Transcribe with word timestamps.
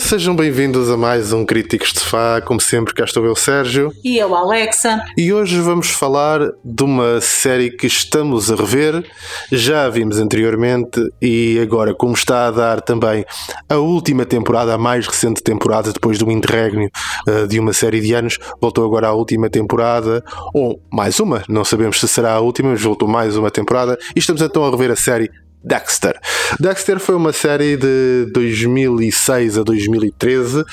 Sejam 0.00 0.34
bem-vindos 0.34 0.90
a 0.90 0.96
mais 0.96 1.30
um 1.30 1.44
Críticos 1.44 1.92
de 1.92 2.00
Sofá. 2.00 2.40
Como 2.40 2.60
sempre, 2.60 2.94
cá 2.94 3.04
estou 3.04 3.24
eu, 3.24 3.36
Sérgio. 3.36 3.92
E 4.02 4.16
eu, 4.16 4.34
Alexa. 4.34 5.00
E 5.16 5.32
hoje 5.32 5.60
vamos 5.60 5.90
falar 5.90 6.40
de 6.64 6.82
uma 6.82 7.20
série 7.20 7.70
que 7.70 7.86
estamos 7.86 8.50
a 8.50 8.56
rever, 8.56 9.04
já 9.52 9.88
vimos 9.90 10.18
anteriormente 10.18 11.00
e 11.20 11.60
agora, 11.62 11.94
como 11.94 12.14
está 12.14 12.46
a 12.46 12.50
dar 12.50 12.80
também 12.80 13.24
a 13.68 13.76
última 13.76 14.24
temporada, 14.24 14.74
a 14.74 14.78
mais 14.78 15.06
recente 15.06 15.42
temporada, 15.42 15.92
depois 15.92 16.18
do 16.18 16.30
interregno 16.30 16.88
uh, 17.28 17.46
de 17.46 17.60
uma 17.60 17.74
série 17.74 18.00
de 18.00 18.14
anos, 18.14 18.38
voltou 18.60 18.84
agora 18.86 19.08
à 19.08 19.12
última 19.12 19.50
temporada, 19.50 20.24
ou 20.54 20.80
mais 20.90 21.20
uma, 21.20 21.44
não 21.48 21.64
sabemos 21.64 22.00
se 22.00 22.08
será 22.08 22.32
a 22.32 22.40
última, 22.40 22.70
mas 22.70 22.82
voltou 22.82 23.06
mais 23.06 23.36
uma 23.36 23.50
temporada 23.50 23.98
e 24.16 24.18
estamos 24.18 24.40
então 24.40 24.64
a 24.64 24.70
rever 24.70 24.90
a 24.90 24.96
série 24.96 25.30
Dexter. 25.62 26.18
Dexter 26.58 26.98
foi 26.98 27.14
uma 27.14 27.32
série 27.32 27.76
de 27.76 28.30
2006 28.32 29.58
a 29.58 29.62
2013. 29.62 30.60
Uh, 30.60 30.64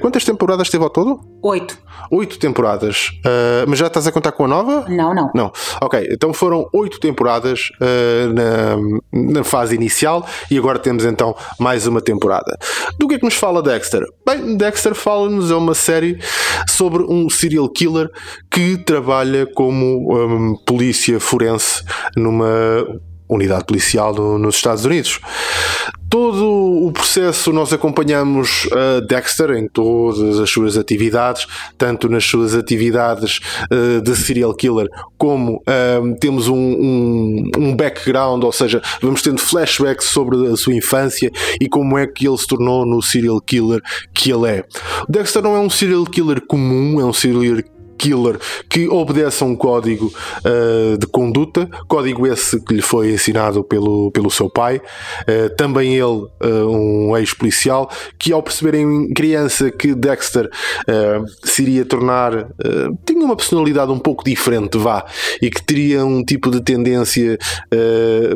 Quantas 0.00 0.24
temporadas 0.24 0.68
teve 0.68 0.84
ao 0.84 0.90
todo? 0.90 1.20
Oito. 1.42 1.78
Oito 2.10 2.38
temporadas. 2.38 3.08
Uh, 3.24 3.66
mas 3.66 3.78
já 3.78 3.86
estás 3.86 4.06
a 4.06 4.12
contar 4.12 4.32
com 4.32 4.44
a 4.44 4.48
nova? 4.48 4.84
Não, 4.88 5.14
não. 5.14 5.30
Não. 5.34 5.52
Ok, 5.80 6.06
então 6.10 6.32
foram 6.32 6.68
oito 6.72 7.00
temporadas 7.00 7.70
uh, 7.80 8.32
na, 8.32 9.32
na 9.32 9.44
fase 9.44 9.74
inicial 9.74 10.26
e 10.50 10.58
agora 10.58 10.78
temos 10.78 11.04
então 11.04 11.34
mais 11.58 11.86
uma 11.86 12.00
temporada. 12.00 12.56
Do 12.98 13.08
que 13.08 13.14
é 13.14 13.18
que 13.18 13.24
nos 13.24 13.34
fala 13.34 13.62
Dexter? 13.62 14.04
Bem, 14.26 14.56
Dexter 14.56 14.94
fala-nos 14.94 15.50
é 15.50 15.54
uma 15.54 15.74
série 15.74 16.18
sobre 16.68 17.02
um 17.04 17.30
serial 17.30 17.68
killer 17.68 18.10
que 18.50 18.76
trabalha 18.76 19.46
como 19.46 20.14
um, 20.14 20.56
polícia 20.66 21.18
forense 21.18 21.82
numa 22.16 22.46
unidade 23.28 23.64
policial 23.64 24.14
no- 24.14 24.38
nos 24.38 24.56
Estados 24.56 24.84
Unidos. 24.84 25.20
Todo 26.08 26.86
o 26.86 26.92
processo 26.92 27.52
nós 27.52 27.72
acompanhamos 27.72 28.68
Dexter 29.08 29.50
em 29.50 29.66
todas 29.68 30.38
as 30.38 30.48
suas 30.48 30.76
atividades, 30.78 31.46
tanto 31.76 32.08
nas 32.08 32.24
suas 32.24 32.54
atividades 32.54 33.40
eh, 33.70 34.00
de 34.00 34.14
serial 34.16 34.54
killer, 34.54 34.88
como 35.18 35.60
ahm, 35.66 36.14
temos 36.14 36.46
um, 36.46 36.54
um, 36.56 37.50
um 37.58 37.76
background, 37.76 38.44
ou 38.44 38.52
seja, 38.52 38.80
vamos 39.02 39.20
tendo 39.20 39.40
flashbacks 39.40 40.06
sobre 40.06 40.46
a 40.46 40.56
sua 40.56 40.74
infância 40.76 41.30
e 41.60 41.68
como 41.68 41.98
é 41.98 42.06
que 42.06 42.26
ele 42.28 42.38
se 42.38 42.46
tornou 42.46 42.86
no 42.86 43.02
serial 43.02 43.40
killer 43.40 43.82
que 44.14 44.30
ele 44.30 44.48
é. 44.48 44.64
Dexter 45.08 45.42
não 45.42 45.56
é 45.56 45.58
um 45.60 45.68
serial 45.68 46.04
killer 46.04 46.40
comum, 46.46 47.00
é 47.00 47.04
um 47.04 47.12
serial 47.12 47.42
killer 47.96 48.38
que 48.68 48.88
obedece 48.88 49.42
a 49.42 49.46
um 49.46 49.56
código 49.56 50.12
uh, 50.44 50.98
de 50.98 51.06
conduta, 51.06 51.68
código 51.88 52.26
esse 52.26 52.60
que 52.60 52.74
lhe 52.74 52.82
foi 52.82 53.12
ensinado 53.12 53.64
pelo, 53.64 54.10
pelo 54.10 54.30
seu 54.30 54.50
pai, 54.50 54.76
uh, 54.76 55.54
também 55.56 55.94
ele, 55.94 56.02
uh, 56.02 56.68
um 56.68 57.16
ex-policial, 57.16 57.90
que 58.18 58.32
ao 58.32 58.42
perceber 58.42 58.74
em 58.74 59.12
criança 59.12 59.70
que 59.70 59.94
Dexter 59.94 60.48
se 61.42 61.62
iria 61.62 61.84
tornar, 61.84 62.48
tinha 63.04 63.24
uma 63.24 63.36
personalidade 63.36 63.90
um 63.90 63.98
pouco 63.98 64.24
diferente, 64.24 64.76
vá, 64.78 65.04
e 65.40 65.50
que 65.50 65.62
teria 65.64 66.04
um 66.04 66.24
tipo 66.24 66.50
de 66.50 66.60
tendência 66.60 67.38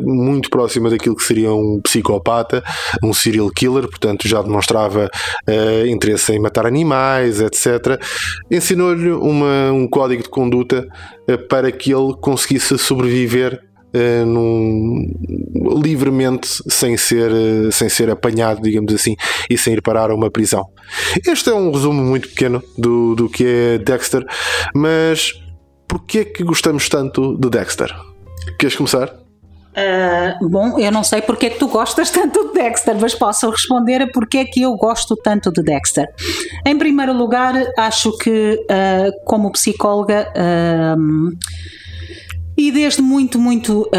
muito 0.01 0.49
próxima 0.49 0.89
daquilo 0.89 1.15
que 1.15 1.23
seria 1.23 1.53
um 1.53 1.79
psicopata, 1.81 2.63
um 3.03 3.13
serial 3.13 3.49
killer, 3.49 3.87
portanto 3.87 4.27
já 4.27 4.41
demonstrava 4.41 5.09
interesse 5.87 6.33
em 6.33 6.39
matar 6.39 6.65
animais, 6.65 7.39
etc. 7.41 7.99
Ensinou-lhe 8.49 9.11
uma- 9.11 9.50
um 9.73 9.87
código 9.87 10.23
de 10.23 10.29
conduta 10.29 10.87
uh, 11.29 11.47
para 11.47 11.71
que 11.71 11.93
ele 11.93 12.13
conseguisse 12.19 12.77
sobreviver 12.77 13.61
uh, 13.93 14.25
num- 14.25 15.05
livremente 15.83 16.47
sem 16.69 16.97
ser, 16.97 17.31
uh, 17.31 17.71
sem 17.71 17.89
ser 17.89 18.09
apanhado, 18.09 18.61
digamos 18.61 18.93
assim, 18.93 19.15
e 19.49 19.57
sem 19.57 19.73
ir 19.73 19.81
parar 19.81 20.11
a 20.11 20.15
uma 20.15 20.29
prisão. 20.29 20.65
Este 21.27 21.49
é 21.49 21.53
um 21.53 21.71
resumo 21.71 22.01
muito 22.01 22.29
pequeno 22.29 22.61
do, 22.77 23.15
do 23.15 23.29
que 23.29 23.45
é 23.45 23.77
Dexter, 23.77 24.25
mas 24.73 25.33
porquê 25.87 26.19
é 26.19 26.25
que 26.25 26.43
gostamos 26.43 26.89
tanto 26.89 27.37
de 27.37 27.49
Dexter? 27.49 27.93
Queres 28.57 28.75
começar? 28.75 29.20
Ah, 29.75 30.37
bom, 30.41 30.77
eu 30.77 30.91
não 30.91 31.03
sei 31.03 31.21
porque 31.21 31.45
é 31.45 31.49
que 31.49 31.59
tu 31.59 31.67
gostas 31.67 32.09
tanto 32.11 32.47
de 32.47 32.53
Dexter, 32.53 32.97
mas 32.99 33.15
posso 33.15 33.49
responder 33.49 34.01
a 34.01 34.07
porque 34.11 34.39
é 34.39 34.45
que 34.45 34.61
eu 34.61 34.75
gosto 34.75 35.15
tanto 35.15 35.49
de 35.51 35.63
Dexter. 35.63 36.07
Em 36.65 36.77
primeiro 36.77 37.13
lugar, 37.13 37.53
acho 37.77 38.11
que, 38.17 38.57
ah, 38.69 39.09
como 39.25 39.51
psicóloga, 39.51 40.27
ah, 40.35 40.95
e 42.57 42.69
desde 42.69 43.01
muito, 43.01 43.39
muito 43.39 43.89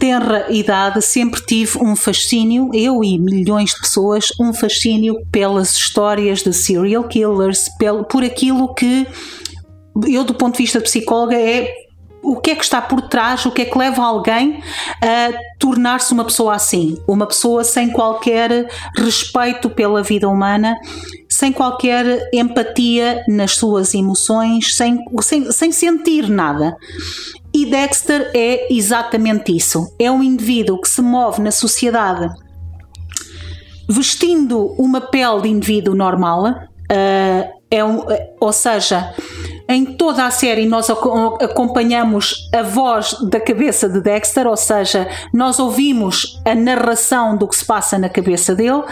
tenra 0.00 0.46
idade 0.50 1.00
sempre 1.02 1.40
tive 1.44 1.78
um 1.78 1.94
fascínio, 1.94 2.70
eu 2.72 3.04
e 3.04 3.18
milhões 3.18 3.70
de 3.70 3.80
pessoas, 3.80 4.28
um 4.40 4.52
fascínio 4.52 5.14
pelas 5.30 5.76
histórias 5.76 6.42
de 6.42 6.52
serial 6.54 7.04
killers, 7.04 7.68
pel- 7.78 8.02
por 8.04 8.24
aquilo 8.24 8.74
que 8.74 9.06
eu, 10.08 10.24
do 10.24 10.34
ponto 10.34 10.56
de 10.56 10.62
vista 10.62 10.78
de 10.78 10.84
psicóloga, 10.84 11.36
é 11.36 11.70
o 12.22 12.40
que 12.40 12.50
é 12.50 12.54
que 12.54 12.62
está 12.62 12.80
por 12.80 13.02
trás, 13.02 13.44
o 13.44 13.50
que 13.50 13.62
é 13.62 13.64
que 13.64 13.76
leva 13.76 14.02
alguém 14.02 14.62
a 15.02 15.32
tornar-se 15.58 16.12
uma 16.12 16.24
pessoa 16.24 16.54
assim, 16.54 16.96
uma 17.06 17.26
pessoa 17.26 17.64
sem 17.64 17.90
qualquer 17.90 18.68
respeito 18.96 19.68
pela 19.68 20.02
vida 20.02 20.28
humana, 20.28 20.76
sem 21.28 21.52
qualquer 21.52 22.28
empatia 22.32 23.24
nas 23.26 23.56
suas 23.56 23.92
emoções, 23.94 24.76
sem, 24.76 24.98
sem, 25.20 25.50
sem 25.50 25.72
sentir 25.72 26.28
nada. 26.28 26.76
E 27.52 27.66
Dexter 27.66 28.30
é 28.34 28.72
exatamente 28.72 29.54
isso. 29.54 29.94
É 29.98 30.10
um 30.10 30.22
indivíduo 30.22 30.80
que 30.80 30.88
se 30.88 31.02
move 31.02 31.42
na 31.42 31.50
sociedade 31.50 32.30
vestindo 33.88 34.74
uma 34.78 35.00
pele 35.00 35.42
de 35.42 35.48
indivíduo 35.48 35.94
normal, 35.94 36.46
ah, 36.46 37.48
é 37.70 37.84
um, 37.84 38.00
ah, 38.00 38.18
ou 38.40 38.52
seja, 38.52 39.14
em 39.72 39.84
toda 39.84 40.24
a 40.24 40.30
série 40.30 40.66
nós 40.66 40.90
aco- 40.90 41.38
acompanhamos 41.40 42.48
a 42.52 42.62
voz 42.62 43.16
da 43.30 43.40
cabeça 43.40 43.88
de 43.88 44.00
Dexter, 44.00 44.46
ou 44.46 44.56
seja, 44.56 45.08
nós 45.32 45.58
ouvimos 45.58 46.40
a 46.44 46.54
narração 46.54 47.36
do 47.36 47.48
que 47.48 47.56
se 47.56 47.64
passa 47.64 47.98
na 47.98 48.08
cabeça 48.08 48.54
dele 48.54 48.82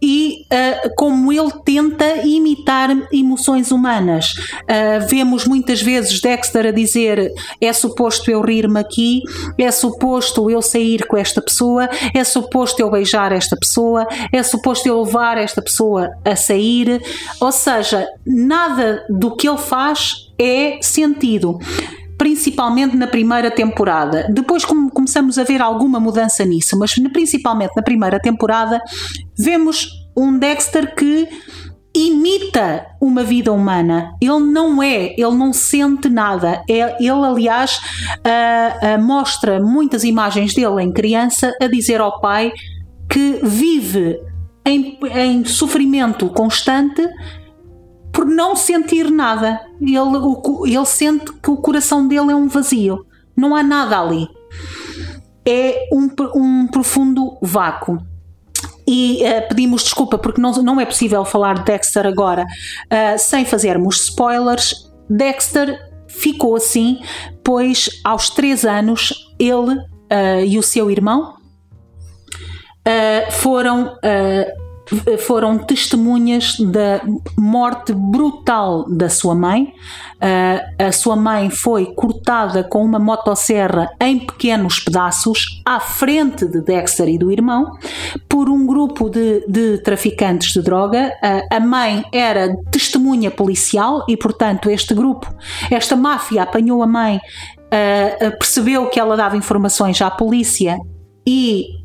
e 0.00 0.46
ah, 0.50 0.90
como 0.96 1.32
ele 1.32 1.50
tenta 1.64 2.04
imitar 2.24 2.90
emoções 3.12 3.70
humanas. 3.70 4.34
Ah, 4.68 4.98
vemos 5.06 5.44
muitas 5.46 5.82
vezes 5.82 6.20
Dexter 6.20 6.66
a 6.66 6.70
dizer 6.70 7.32
é 7.60 7.72
suposto 7.72 8.30
eu 8.30 8.40
rir-me 8.40 8.80
aqui, 8.80 9.22
é 9.58 9.70
suposto 9.70 10.50
eu 10.50 10.62
sair 10.62 11.06
com 11.06 11.16
esta 11.16 11.40
pessoa, 11.40 11.88
é 12.14 12.24
suposto 12.24 12.80
eu 12.80 12.90
beijar 12.90 13.32
esta 13.32 13.56
pessoa, 13.56 14.06
é 14.32 14.42
suposto 14.42 14.88
eu 14.88 15.02
levar 15.02 15.38
esta 15.38 15.60
pessoa 15.60 16.10
a 16.24 16.34
sair. 16.36 17.02
Ou 17.40 17.52
seja, 17.52 18.06
nada 18.26 19.04
do 19.08 19.34
que 19.36 19.48
ele 19.48 19.58
faz 19.58 20.29
é 20.40 20.78
sentido. 20.80 21.58
Principalmente 22.18 22.96
na 22.96 23.06
primeira 23.06 23.50
temporada. 23.50 24.26
Depois 24.32 24.64
come- 24.64 24.90
começamos 24.90 25.38
a 25.38 25.44
ver 25.44 25.62
alguma 25.62 25.98
mudança 26.00 26.44
nisso, 26.44 26.78
mas 26.78 26.94
principalmente 27.12 27.72
na 27.76 27.82
primeira 27.82 28.20
temporada 28.20 28.80
vemos 29.38 29.88
um 30.16 30.38
Dexter 30.38 30.94
que 30.94 31.28
imita 31.96 32.86
uma 33.00 33.24
vida 33.24 33.50
humana. 33.52 34.12
Ele 34.20 34.38
não 34.38 34.82
é, 34.82 35.12
ele 35.16 35.34
não 35.34 35.52
sente 35.52 36.08
nada. 36.08 36.62
É- 36.68 36.96
Ele, 37.00 37.24
aliás, 37.26 37.80
mostra 39.00 39.60
muitas 39.60 40.04
imagens 40.04 40.54
dele 40.54 40.82
em 40.82 40.92
criança 40.92 41.52
a 41.60 41.66
dizer 41.66 42.00
ao 42.00 42.20
pai 42.20 42.52
que 43.08 43.40
vive 43.42 44.18
em, 44.66 44.98
em 45.16 45.44
sofrimento 45.44 46.28
constante 46.28 47.08
por 48.20 48.26
não 48.26 48.54
sentir 48.54 49.10
nada. 49.10 49.62
Ele, 49.80 49.98
o 49.98 50.66
ele 50.66 50.84
sente 50.84 51.32
que 51.42 51.50
o 51.50 51.56
coração 51.56 52.06
dele 52.06 52.32
é 52.32 52.36
um 52.36 52.48
vazio. 52.48 53.06
Não 53.34 53.56
há 53.56 53.62
nada 53.62 53.98
ali. 53.98 54.28
É 55.42 55.88
um, 55.90 56.10
um 56.34 56.66
profundo 56.66 57.38
vácuo. 57.40 57.96
E 58.86 59.24
eh, 59.24 59.40
pedimos 59.40 59.84
desculpa 59.84 60.18
porque 60.18 60.38
não, 60.38 60.52
não 60.62 60.78
é 60.78 60.84
possível 60.84 61.24
falar 61.24 61.54
de 61.54 61.64
Dexter 61.64 62.06
agora 62.06 62.44
eh, 62.90 63.16
sem 63.16 63.46
fazermos 63.46 64.02
spoilers. 64.02 64.92
Dexter 65.08 65.80
ficou 66.06 66.56
assim, 66.56 67.00
pois 67.42 67.88
aos 68.04 68.28
3 68.28 68.66
anos 68.66 69.34
ele 69.38 69.80
eh, 70.10 70.44
e 70.44 70.58
o 70.58 70.62
seu 70.62 70.90
irmão, 70.90 71.36
uh, 72.86 73.32
foram 73.32 73.94
uh, 73.94 74.59
foram 75.18 75.58
testemunhas 75.58 76.58
da 76.58 77.00
morte 77.36 77.92
brutal 77.92 78.84
da 78.88 79.08
sua 79.08 79.34
mãe. 79.34 79.72
Uh, 80.16 80.84
a 80.86 80.92
sua 80.92 81.16
mãe 81.16 81.48
foi 81.48 81.94
cortada 81.94 82.62
com 82.62 82.84
uma 82.84 82.98
motosserra 82.98 83.88
em 84.00 84.18
pequenos 84.18 84.78
pedaços 84.78 85.62
à 85.64 85.80
frente 85.80 86.46
de 86.46 86.60
Dexter 86.60 87.08
e 87.08 87.18
do 87.18 87.32
irmão 87.32 87.78
por 88.28 88.48
um 88.48 88.66
grupo 88.66 89.08
de, 89.08 89.44
de 89.48 89.78
traficantes 89.78 90.52
de 90.52 90.62
droga. 90.62 91.12
Uh, 91.22 91.54
a 91.54 91.60
mãe 91.60 92.04
era 92.12 92.54
testemunha 92.70 93.30
policial 93.30 94.04
e, 94.08 94.16
portanto, 94.16 94.68
este 94.68 94.94
grupo, 94.94 95.32
esta 95.70 95.96
máfia 95.96 96.42
apanhou 96.42 96.82
a 96.82 96.86
mãe, 96.86 97.16
uh, 97.16 98.38
percebeu 98.38 98.88
que 98.88 99.00
ela 99.00 99.16
dava 99.16 99.36
informações 99.36 100.02
à 100.02 100.10
polícia 100.10 100.78
e 101.26 101.79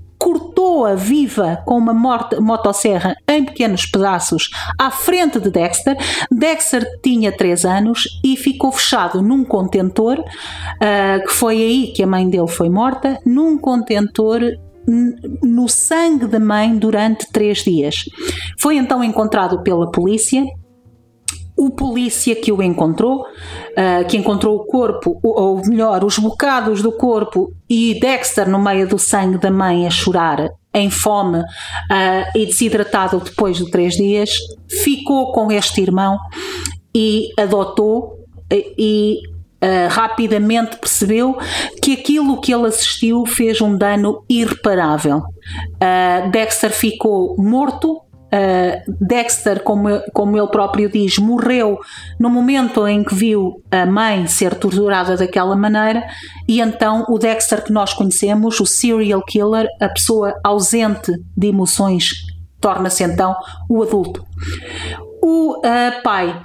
cortou-a 0.66 0.96
viva 0.96 1.62
com 1.64 1.78
uma 1.78 1.94
motosserra 1.94 3.16
em 3.28 3.46
pequenos 3.46 3.86
pedaços 3.86 4.50
à 4.80 4.90
frente 4.90 5.40
de 5.40 5.52
Dexter. 5.52 5.96
Dexter 6.32 6.84
tinha 7.04 7.32
3 7.32 7.66
anos 7.66 8.20
e 8.24 8.36
ficou 8.36 8.72
fechado 8.72 9.22
num 9.22 9.44
contentor, 9.44 10.20
uh, 10.20 11.26
que 11.28 11.32
foi 11.32 11.58
aí 11.58 11.94
que 11.96 12.02
a 12.02 12.08
mãe 12.08 12.28
dele 12.28 12.48
foi 12.48 12.70
morta, 12.70 13.20
num 13.24 13.58
contentor 13.60 14.42
no 15.42 15.68
sangue 15.68 16.28
da 16.28 16.40
mãe 16.40 16.78
durante 16.78 17.32
três 17.32 17.64
dias. 17.64 18.06
Foi 18.60 18.76
então 18.78 19.04
encontrado 19.04 19.64
pela 19.64 19.90
polícia 19.90 20.46
o 21.58 21.70
polícia 21.70 22.36
que 22.36 22.52
o 22.52 22.62
encontrou, 22.62 23.22
uh, 23.22 24.06
que 24.08 24.18
encontrou 24.18 24.58
o 24.58 24.66
corpo, 24.66 25.20
ou 25.24 25.62
melhor, 25.66 26.04
os 26.04 26.18
bocados 26.18 26.82
do 26.82 26.92
corpo 26.92 27.52
e 27.70 27.98
Dexter 28.00 28.50
no 28.50 28.60
meio 28.60 28.88
do 28.88 29.00
sangue 29.00 29.38
da 29.38 29.50
mãe 29.50 29.88
a 29.88 29.90
chorar, 29.90 30.50
em 30.74 30.90
fome 30.90 31.40
uh, 31.40 31.46
e 32.38 32.46
desidratado 32.46 33.20
depois 33.20 33.58
de 33.58 33.72
três 33.72 33.94
dias, 33.94 34.30
ficou 34.70 35.32
com 35.32 35.50
este 35.52 35.82
irmão 35.82 36.18
e 36.94 37.30
adotou 37.38 38.20
e 38.52 39.20
uh, 39.64 39.90
rapidamente 39.90 40.78
percebeu 40.78 41.38
que 41.82 41.94
aquilo 41.94 42.42
que 42.42 42.54
ele 42.54 42.68
assistiu 42.68 43.26
fez 43.26 43.62
um 43.62 43.78
dano 43.78 44.24
irreparável. 44.30 45.24
Dexter 46.32 46.72
ficou 46.72 47.36
morto 47.38 48.02
Uh, 48.36 48.96
Dexter, 49.00 49.62
como, 49.64 50.02
como 50.12 50.36
ele 50.36 50.48
próprio 50.48 50.90
diz, 50.90 51.18
morreu 51.20 51.80
no 52.20 52.30
momento 52.30 52.86
em 52.88 53.04
que 53.04 53.16
viu 53.16 53.64
a 53.72 53.86
mãe 53.86 54.28
ser 54.28 54.56
torturada 54.56 55.16
daquela 55.16 55.56
maneira, 55.56 56.04
e 56.48 56.60
então 56.60 57.06
o 57.08 57.18
Dexter 57.18 57.64
que 57.64 57.72
nós 57.72 57.94
conhecemos, 57.94 58.60
o 58.60 58.66
serial 58.66 59.24
killer, 59.24 59.68
a 59.80 59.88
pessoa 59.88 60.34
ausente 60.44 61.14
de 61.38 61.48
emoções, 61.48 62.10
torna-se 62.60 63.04
então 63.04 63.36
o 63.70 63.84
adulto. 63.84 64.26
O 65.22 65.60
uh, 65.60 66.04
pai, 66.04 66.42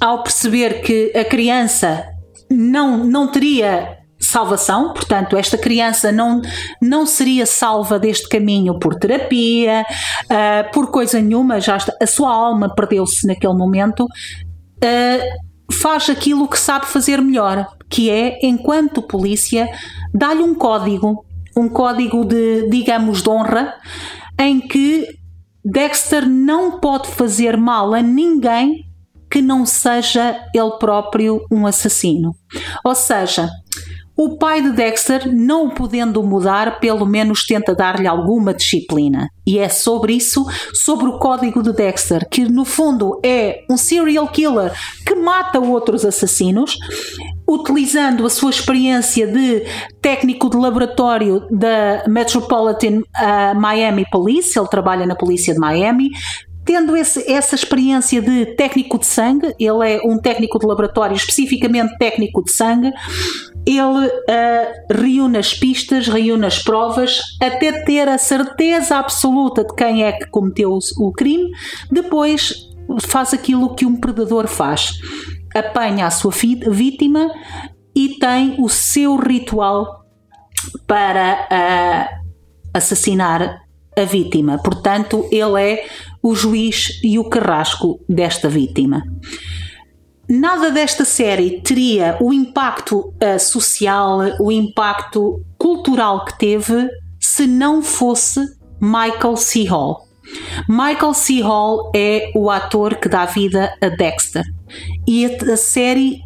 ao 0.00 0.22
perceber 0.22 0.82
que 0.82 1.12
a 1.16 1.24
criança 1.24 2.04
não, 2.50 2.98
não 2.98 3.30
teria 3.30 4.01
salvação, 4.22 4.92
portanto, 4.92 5.36
esta 5.36 5.58
criança 5.58 6.12
não, 6.12 6.40
não 6.80 7.04
seria 7.04 7.44
salva 7.44 7.98
deste 7.98 8.28
caminho 8.28 8.78
por 8.78 8.94
terapia, 8.94 9.84
uh, 10.24 10.72
por 10.72 10.90
coisa 10.90 11.20
nenhuma, 11.20 11.60
já 11.60 11.76
está, 11.76 11.92
a 12.00 12.06
sua 12.06 12.32
alma 12.32 12.72
perdeu-se 12.74 13.26
naquele 13.26 13.54
momento. 13.54 14.04
Uh, 14.04 15.72
faz 15.72 16.08
aquilo 16.08 16.46
que 16.48 16.58
sabe 16.58 16.86
fazer 16.86 17.20
melhor, 17.20 17.66
que 17.88 18.10
é, 18.10 18.38
enquanto 18.42 19.02
polícia, 19.02 19.68
dá-lhe 20.14 20.42
um 20.42 20.54
código, 20.54 21.24
um 21.56 21.68
código 21.68 22.24
de, 22.24 22.68
digamos, 22.70 23.22
de 23.22 23.28
honra, 23.28 23.74
em 24.38 24.60
que 24.60 25.06
Dexter 25.64 26.28
não 26.28 26.78
pode 26.78 27.08
fazer 27.08 27.56
mal 27.56 27.94
a 27.94 28.02
ninguém 28.02 28.84
que 29.30 29.40
não 29.40 29.64
seja 29.64 30.44
ele 30.54 30.72
próprio 30.78 31.46
um 31.50 31.66
assassino. 31.66 32.36
Ou 32.84 32.94
seja, 32.94 33.48
o 34.16 34.36
pai 34.36 34.60
de 34.60 34.72
Dexter, 34.72 35.32
não 35.32 35.66
o 35.66 35.74
podendo 35.74 36.22
mudar, 36.22 36.78
pelo 36.80 37.06
menos 37.06 37.44
tenta 37.46 37.74
dar-lhe 37.74 38.06
alguma 38.06 38.52
disciplina. 38.52 39.28
E 39.46 39.58
é 39.58 39.68
sobre 39.68 40.14
isso, 40.14 40.44
sobre 40.74 41.06
o 41.06 41.18
código 41.18 41.62
de 41.62 41.72
Dexter, 41.72 42.28
que 42.28 42.44
no 42.44 42.64
fundo 42.64 43.18
é 43.24 43.64
um 43.70 43.76
serial 43.76 44.28
killer 44.28 44.72
que 45.06 45.14
mata 45.14 45.58
outros 45.58 46.04
assassinos, 46.04 46.76
utilizando 47.48 48.24
a 48.24 48.30
sua 48.30 48.50
experiência 48.50 49.26
de 49.26 49.64
técnico 50.00 50.48
de 50.48 50.56
laboratório 50.56 51.44
da 51.50 52.04
Metropolitan 52.06 53.00
uh, 53.00 53.58
Miami 53.58 54.04
Police, 54.10 54.58
ele 54.58 54.68
trabalha 54.68 55.06
na 55.06 55.14
polícia 55.14 55.52
de 55.52 55.58
Miami, 55.58 56.10
tendo 56.64 56.96
esse, 56.96 57.30
essa 57.30 57.54
experiência 57.54 58.20
de 58.20 58.46
técnico 58.54 58.98
de 58.98 59.06
sangue, 59.06 59.54
ele 59.58 59.90
é 59.90 60.00
um 60.04 60.18
técnico 60.18 60.58
de 60.58 60.66
laboratório, 60.66 61.16
especificamente 61.16 61.96
técnico 61.98 62.44
de 62.44 62.52
sangue, 62.52 62.92
ele 63.66 64.06
uh, 64.06 65.02
reúne 65.02 65.38
as 65.38 65.54
pistas, 65.54 66.08
reúne 66.08 66.46
as 66.46 66.58
provas, 66.58 67.20
até 67.40 67.84
ter 67.84 68.08
a 68.08 68.18
certeza 68.18 68.96
absoluta 68.96 69.64
de 69.64 69.74
quem 69.74 70.04
é 70.04 70.12
que 70.12 70.26
cometeu 70.26 70.78
o 70.98 71.12
crime. 71.12 71.50
Depois 71.90 72.70
faz 73.00 73.32
aquilo 73.32 73.74
que 73.74 73.86
um 73.86 73.96
predador 73.96 74.46
faz: 74.48 74.98
apanha 75.54 76.06
a 76.06 76.10
sua 76.10 76.32
vítima 76.32 77.30
e 77.94 78.18
tem 78.18 78.56
o 78.58 78.68
seu 78.68 79.16
ritual 79.16 80.04
para 80.86 81.48
uh, 81.50 82.22
assassinar 82.74 83.62
a 83.96 84.04
vítima. 84.04 84.58
Portanto, 84.58 85.28
ele 85.30 85.62
é 85.62 85.84
o 86.22 86.34
juiz 86.34 87.00
e 87.02 87.18
o 87.18 87.24
carrasco 87.24 88.00
desta 88.08 88.48
vítima 88.48 89.02
nada 90.32 90.70
desta 90.70 91.04
série 91.04 91.60
teria 91.60 92.16
o 92.20 92.32
impacto 92.32 93.12
uh, 93.22 93.38
social, 93.38 94.20
o 94.40 94.50
impacto 94.50 95.44
cultural 95.58 96.24
que 96.24 96.38
teve 96.38 96.88
se 97.20 97.46
não 97.46 97.82
fosse 97.82 98.40
Michael 98.80 99.36
C. 99.36 99.64
Hall. 99.64 100.08
Michael 100.68 101.12
C. 101.14 101.40
Hall 101.42 101.92
é 101.94 102.30
o 102.34 102.50
ator 102.50 102.96
que 102.96 103.08
dá 103.08 103.26
vida 103.26 103.74
a 103.80 103.88
Dexter. 103.88 104.42
E 105.06 105.26
a, 105.26 105.52
a 105.52 105.56
série 105.56 106.20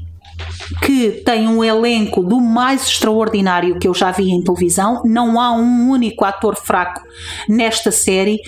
que 0.83 1.23
tem 1.25 1.49
um 1.49 1.65
elenco 1.65 2.23
do 2.23 2.41
mais 2.41 2.87
extraordinário 2.87 3.79
que 3.79 3.89
eu 3.89 3.95
já 3.95 4.11
vi 4.11 4.31
em 4.31 4.43
televisão. 4.43 5.03
Não 5.05 5.41
há 5.41 5.53
um 5.53 5.91
único 5.91 6.25
ator 6.25 6.55
fraco 6.57 7.03
nesta 7.49 7.91
série, 7.91 8.39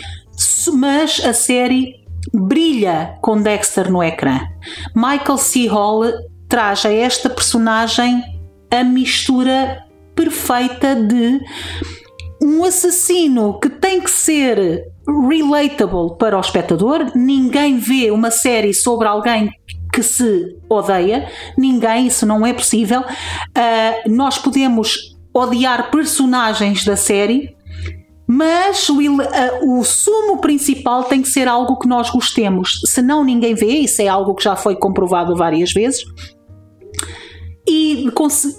mas 0.68 1.20
a 1.24 1.32
série 1.32 1.94
brilha 2.32 3.16
com 3.20 3.40
Dexter 3.40 3.90
no 3.90 4.02
ecrã. 4.02 4.40
Michael 4.94 5.38
C. 5.38 5.66
Hall 5.66 6.04
traz 6.48 6.84
a 6.84 6.92
esta 6.92 7.28
personagem 7.30 8.22
a 8.70 8.84
mistura 8.84 9.84
perfeita 10.14 10.94
de 10.94 11.40
um 12.42 12.64
assassino 12.64 13.58
que 13.58 13.68
tem 13.68 14.00
que 14.00 14.10
ser 14.10 14.84
relatable 15.06 16.16
para 16.18 16.36
o 16.36 16.40
espectador. 16.40 17.12
Ninguém 17.14 17.78
vê 17.78 18.10
uma 18.10 18.30
série 18.30 18.74
sobre 18.74 19.08
alguém 19.08 19.50
que 19.92 20.02
se 20.02 20.56
odeia, 20.68 21.28
ninguém, 21.56 22.06
isso 22.06 22.26
não 22.26 22.46
é 22.46 22.52
possível. 22.52 23.00
Uh, 23.00 24.10
nós 24.10 24.38
podemos 24.38 25.16
odiar 25.32 25.90
personagens 25.90 26.84
da 26.84 26.96
série, 26.96 27.56
mas 28.30 28.86
o, 28.90 28.98
o 29.62 29.82
sumo 29.82 30.38
principal 30.38 31.04
tem 31.04 31.22
que 31.22 31.28
ser 31.30 31.48
algo 31.48 31.78
que 31.78 31.88
nós 31.88 32.10
gostemos, 32.10 32.82
senão 32.84 33.24
ninguém 33.24 33.54
vê, 33.54 33.78
isso 33.78 34.02
é 34.02 34.06
algo 34.06 34.34
que 34.34 34.44
já 34.44 34.54
foi 34.54 34.76
comprovado 34.76 35.34
várias 35.34 35.72
vezes. 35.72 36.04
E 37.66 38.06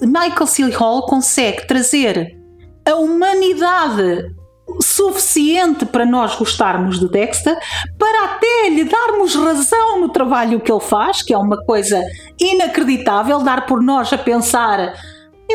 Michael 0.02 0.48
C. 0.48 0.64
Hall 0.72 1.04
consegue 1.04 1.68
trazer 1.68 2.36
a 2.84 2.96
humanidade 2.96 4.36
suficiente 4.82 5.86
para 5.86 6.06
nós 6.06 6.36
gostarmos 6.36 7.00
de 7.00 7.08
Dexter, 7.08 7.56
para 7.98 8.26
até 8.26 8.70
lhe 8.70 8.86
darmos 8.86 9.36
razão 9.36 10.00
no 10.00 10.10
trabalho 10.10 10.60
que 10.60 10.72
ele 10.72 10.82
faz, 10.82 11.22
que 11.22 11.34
é 11.34 11.38
uma 11.38 11.58
coisa 11.66 12.02
inacreditável, 12.40 13.40
dar 13.40 13.68
por 13.68 13.84
nós 13.84 14.12
a 14.14 14.18
pensar 14.18 14.94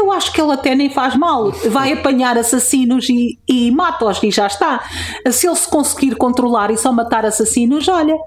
eu 0.04 0.12
acho 0.12 0.32
que 0.32 0.40
ele 0.40 0.52
até 0.52 0.74
nem 0.74 0.90
faz 0.90 1.16
mal. 1.16 1.50
Vai 1.70 1.92
apanhar 1.92 2.36
assassinos 2.36 3.08
e, 3.08 3.38
e 3.48 3.70
mata-os 3.70 4.22
e 4.22 4.30
já 4.30 4.46
está. 4.46 4.84
Se 5.30 5.46
ele 5.46 5.56
se 5.56 5.68
conseguir 5.68 6.14
controlar 6.16 6.70
e 6.70 6.76
só 6.76 6.92
matar 6.92 7.24
assassinos, 7.24 7.88
olha, 7.88 8.14
uh, 8.14 8.20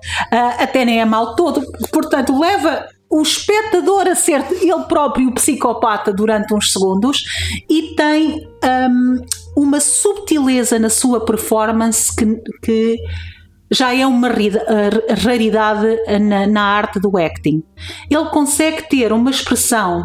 até 0.59 0.83
nem 0.83 0.99
é 0.99 1.05
mal 1.05 1.35
todo. 1.35 1.61
Portanto, 1.91 2.37
leva 2.37 2.85
o 3.09 3.21
espectador 3.21 4.07
a 4.07 4.15
ser 4.15 4.43
ele 4.61 4.83
próprio 4.87 5.31
psicopata 5.31 6.11
durante 6.11 6.53
uns 6.53 6.71
segundos 6.71 7.23
e 7.69 7.95
tem 7.95 8.45
um, 8.91 9.15
uma 9.55 9.79
subtileza 9.79 10.77
na 10.77 10.89
sua 10.89 11.23
performance 11.23 12.13
que, 12.13 12.25
que 12.61 12.97
já 13.71 13.93
é 13.93 14.05
uma 14.05 14.29
raridade 15.23 15.97
na, 16.21 16.47
na 16.47 16.61
arte 16.61 16.99
do 16.99 17.17
acting. 17.17 17.63
Ele 18.09 18.25
consegue 18.25 18.87
ter 18.89 19.11
uma 19.11 19.29
expressão 19.29 20.03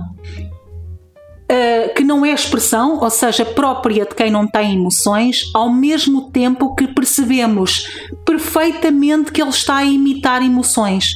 uh, 1.52 1.94
que 1.94 2.02
não 2.02 2.25
é 2.25 2.32
expressão, 2.32 2.99
ou 3.00 3.11
seja, 3.11 3.44
própria 3.44 4.06
de 4.06 4.14
quem 4.14 4.30
não 4.30 4.47
tem 4.47 4.75
emoções, 4.75 5.50
ao 5.54 5.71
mesmo 5.71 6.30
tempo 6.30 6.75
que 6.75 6.87
percebemos 6.87 7.87
perfeitamente 8.25 9.30
que 9.30 9.42
ele 9.42 9.50
está 9.50 9.76
a 9.76 9.85
imitar 9.85 10.42
emoções. 10.42 11.14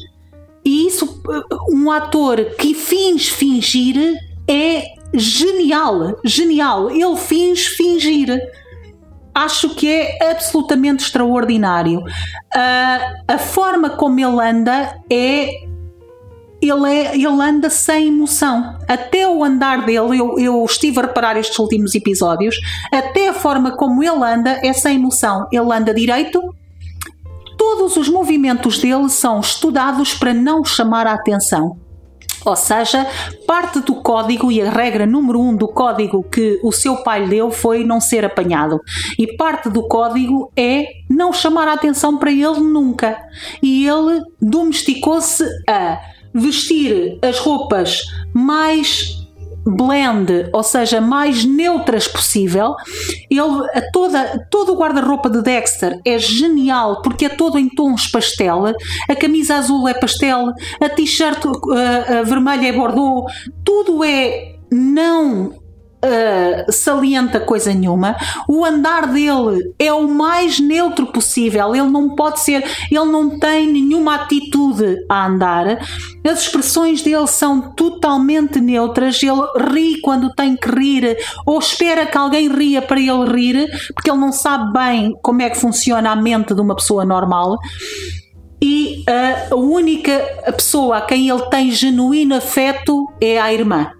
E 0.64 0.86
isso, 0.86 1.22
um 1.70 1.90
ator 1.90 2.44
que 2.58 2.74
finge 2.74 3.30
fingir 3.30 4.16
é 4.48 4.82
genial, 5.14 6.18
genial. 6.24 6.90
Ele 6.90 7.16
finge 7.16 7.70
fingir 7.70 8.28
acho 9.36 9.74
que 9.74 9.86
é 9.86 10.30
absolutamente 10.30 11.04
extraordinário. 11.04 12.00
Uh, 12.00 13.22
a 13.28 13.38
forma 13.38 13.90
como 13.90 14.18
ele 14.18 14.40
anda 14.40 14.98
é 15.10 15.65
ele, 16.60 16.88
é, 16.88 17.14
ele 17.14 17.26
anda 17.26 17.68
sem 17.70 18.08
emoção. 18.08 18.78
Até 18.88 19.28
o 19.28 19.44
andar 19.44 19.84
dele, 19.84 20.18
eu, 20.18 20.38
eu 20.38 20.64
estive 20.64 20.98
a 20.98 21.02
reparar 21.02 21.36
estes 21.36 21.58
últimos 21.58 21.94
episódios, 21.94 22.56
até 22.92 23.28
a 23.28 23.34
forma 23.34 23.76
como 23.76 24.02
ele 24.02 24.24
anda 24.24 24.58
é 24.62 24.72
sem 24.72 24.96
emoção. 24.96 25.46
Ele 25.52 25.72
anda 25.72 25.92
direito, 25.92 26.42
todos 27.56 27.96
os 27.96 28.08
movimentos 28.08 28.78
dele 28.78 29.08
são 29.08 29.40
estudados 29.40 30.14
para 30.14 30.32
não 30.32 30.64
chamar 30.64 31.06
a 31.06 31.14
atenção. 31.14 31.76
Ou 32.44 32.54
seja, 32.54 33.04
parte 33.44 33.80
do 33.80 33.96
código 33.96 34.52
e 34.52 34.62
a 34.62 34.70
regra 34.70 35.04
número 35.04 35.40
um 35.40 35.56
do 35.56 35.66
código 35.66 36.22
que 36.22 36.60
o 36.62 36.70
seu 36.70 36.98
pai 36.98 37.26
leu 37.26 37.50
foi 37.50 37.82
não 37.82 38.00
ser 38.00 38.24
apanhado. 38.24 38.80
E 39.18 39.36
parte 39.36 39.68
do 39.68 39.82
código 39.88 40.52
é 40.56 40.86
não 41.10 41.32
chamar 41.32 41.66
a 41.66 41.72
atenção 41.72 42.16
para 42.16 42.30
ele 42.30 42.60
nunca. 42.60 43.18
E 43.60 43.88
ele 43.88 44.22
domesticou-se 44.40 45.44
a 45.68 45.98
vestir 46.36 47.18
as 47.22 47.38
roupas 47.38 48.02
mais 48.32 49.26
blend, 49.66 50.48
ou 50.52 50.62
seja, 50.62 51.00
mais 51.00 51.44
neutras 51.44 52.06
possível. 52.06 52.76
Ele, 53.28 53.40
toda, 53.92 54.46
todo 54.48 54.72
o 54.72 54.76
guarda-roupa 54.76 55.28
de 55.28 55.42
Dexter 55.42 56.00
é 56.04 56.18
genial 56.18 57.02
porque 57.02 57.24
é 57.24 57.28
todo 57.28 57.58
em 57.58 57.68
tons 57.68 58.06
pastel. 58.06 58.66
A 59.08 59.16
camisa 59.16 59.56
azul 59.56 59.88
é 59.88 59.94
pastel, 59.94 60.52
a 60.80 60.88
t-shirt 60.88 61.44
uh, 61.44 62.24
vermelha 62.24 62.68
é 62.68 62.72
bordeaux, 62.72 63.32
tudo 63.64 64.04
é 64.04 64.54
não 64.70 65.65
uh, 66.04 66.72
salienta 66.72 67.40
coisa 67.40 67.72
nenhuma. 67.72 68.16
O 68.48 68.64
andar 68.64 69.06
dele 69.08 69.74
é 69.78 69.92
o 69.92 70.08
mais 70.08 70.60
neutro 70.60 71.06
possível. 71.06 71.74
Ele 71.74 71.88
não 71.88 72.14
pode 72.14 72.40
ser, 72.40 72.64
ele 72.90 73.04
não 73.04 73.38
tem 73.38 73.66
nenhuma 73.66 74.16
atitude 74.16 74.96
a 75.08 75.26
andar. 75.26 75.78
As 76.24 76.40
expressões 76.40 77.02
dele 77.02 77.26
são 77.26 77.72
totalmente 77.74 78.60
neutras. 78.60 79.22
Ele 79.22 79.72
ri 79.72 80.00
quando 80.00 80.34
tem 80.34 80.56
que 80.56 80.68
rir, 80.68 81.16
ou 81.44 81.58
espera 81.58 82.06
que 82.06 82.18
alguém 82.18 82.48
ria 82.48 82.82
para 82.82 83.00
ele 83.00 83.24
rir, 83.32 83.68
porque 83.94 84.10
ele 84.10 84.18
não 84.18 84.32
sabe 84.32 84.72
bem 84.72 85.12
como 85.22 85.42
é 85.42 85.50
que 85.50 85.58
funciona 85.58 86.10
a 86.10 86.16
mente 86.16 86.54
de 86.54 86.60
uma 86.60 86.74
pessoa 86.74 87.04
normal 87.04 87.58
e 88.60 89.04
uh, 89.08 89.54
a 89.54 89.56
única 89.56 90.18
pessoa 90.56 90.98
a 90.98 91.00
quem 91.02 91.28
ele 91.28 91.42
tem 91.50 91.70
genuíno 91.70 92.34
afeto 92.34 93.06
é 93.20 93.38
a 93.38 93.52
irmã. 93.52 93.90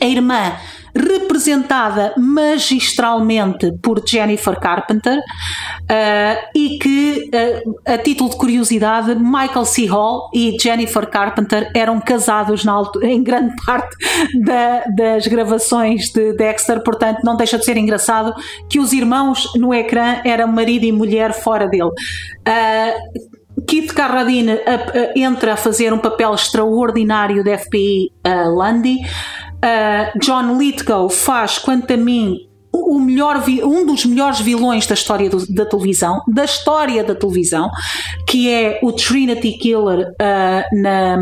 A 0.00 0.04
irmã 0.04 0.56
representada 0.94 2.14
magistralmente 2.16 3.72
por 3.82 4.02
Jennifer 4.06 4.58
Carpenter 4.58 5.18
uh, 5.18 6.48
e 6.54 6.78
que, 6.78 7.30
uh, 7.34 7.92
a 7.92 7.98
título 7.98 8.30
de 8.30 8.36
curiosidade, 8.36 9.14
Michael 9.14 9.64
C. 9.64 9.86
Hall 9.86 10.30
e 10.34 10.56
Jennifer 10.60 11.06
Carpenter 11.06 11.70
eram 11.74 12.00
casados 12.00 12.64
na 12.64 12.78
em 13.02 13.22
grande 13.22 13.54
parte 13.64 13.96
da, 14.44 14.84
das 14.96 15.26
gravações 15.26 16.10
de 16.10 16.32
Dexter, 16.34 16.82
portanto 16.82 17.20
não 17.24 17.36
deixa 17.36 17.58
de 17.58 17.64
ser 17.64 17.76
engraçado 17.76 18.32
que 18.70 18.78
os 18.78 18.92
irmãos 18.92 19.52
no 19.56 19.74
ecrã 19.74 20.20
eram 20.24 20.48
marido 20.48 20.84
e 20.84 20.92
mulher 20.92 21.32
fora 21.32 21.66
dele. 21.66 21.90
Uh, 21.90 23.38
Keith 23.66 23.92
Carradine 23.92 24.58
entra 25.14 25.54
a 25.54 25.56
fazer 25.56 25.92
um 25.92 25.98
papel 25.98 26.32
extraordinário 26.34 27.42
de 27.42 27.58
FBI 27.58 28.10
uh, 28.26 28.48
Lundy. 28.48 28.98
Uh, 29.58 30.18
John 30.20 30.56
Lithgow 30.58 31.08
faz, 31.08 31.58
quanto 31.58 31.92
a 31.92 31.96
mim, 31.96 32.48
o 32.72 32.98
melhor, 33.00 33.42
um 33.64 33.84
dos 33.84 34.04
melhores 34.04 34.40
vilões 34.40 34.86
da 34.86 34.94
história 34.94 35.28
do, 35.28 35.46
da 35.52 35.66
televisão, 35.66 36.22
da 36.28 36.44
história 36.44 37.02
da 37.02 37.14
televisão, 37.14 37.70
que 38.28 38.50
é 38.50 38.78
o 38.82 38.92
Trinity 38.92 39.52
Killer 39.52 40.10
uh, 40.10 40.80
na, 40.80 41.16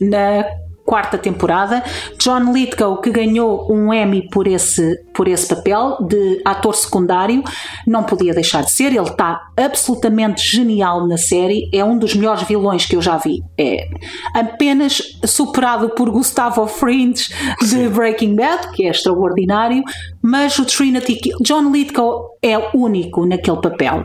na 0.00 0.44
quarta 0.84 1.16
temporada. 1.16 1.82
John 2.18 2.52
Lithgow, 2.52 3.00
que 3.00 3.10
ganhou 3.10 3.72
um 3.72 3.92
Emmy 3.92 4.28
por 4.28 4.46
esse, 4.46 4.96
por 5.14 5.26
esse 5.26 5.48
papel 5.48 5.98
de 6.00 6.40
ator 6.44 6.74
secundário, 6.74 7.42
não 7.86 8.02
podia 8.02 8.34
deixar 8.34 8.62
de 8.62 8.70
ser. 8.70 8.92
Ele 8.92 9.00
está 9.00 9.48
absolutamente 9.56 10.46
genial 10.46 11.06
na 11.06 11.16
série. 11.16 11.68
É 11.72 11.84
um 11.84 11.98
dos 11.98 12.14
melhores 12.14 12.42
vilões 12.42 12.84
que 12.84 12.96
eu 12.96 13.02
já 13.02 13.16
vi. 13.16 13.42
É 13.58 13.88
apenas 14.34 15.02
superado 15.24 15.90
por 15.90 16.10
Gustavo 16.10 16.66
Fringe 16.66 17.28
de 17.62 17.88
Breaking 17.88 18.36
Bad, 18.36 18.70
que 18.72 18.84
é 18.86 18.90
extraordinário. 18.90 19.82
Mas 20.20 20.58
o 20.58 20.64
Trinity, 20.64 21.20
John 21.40 21.70
Lithgow 21.70 22.38
é 22.42 22.58
único 22.74 23.26
naquele 23.26 23.60
papel. 23.60 24.04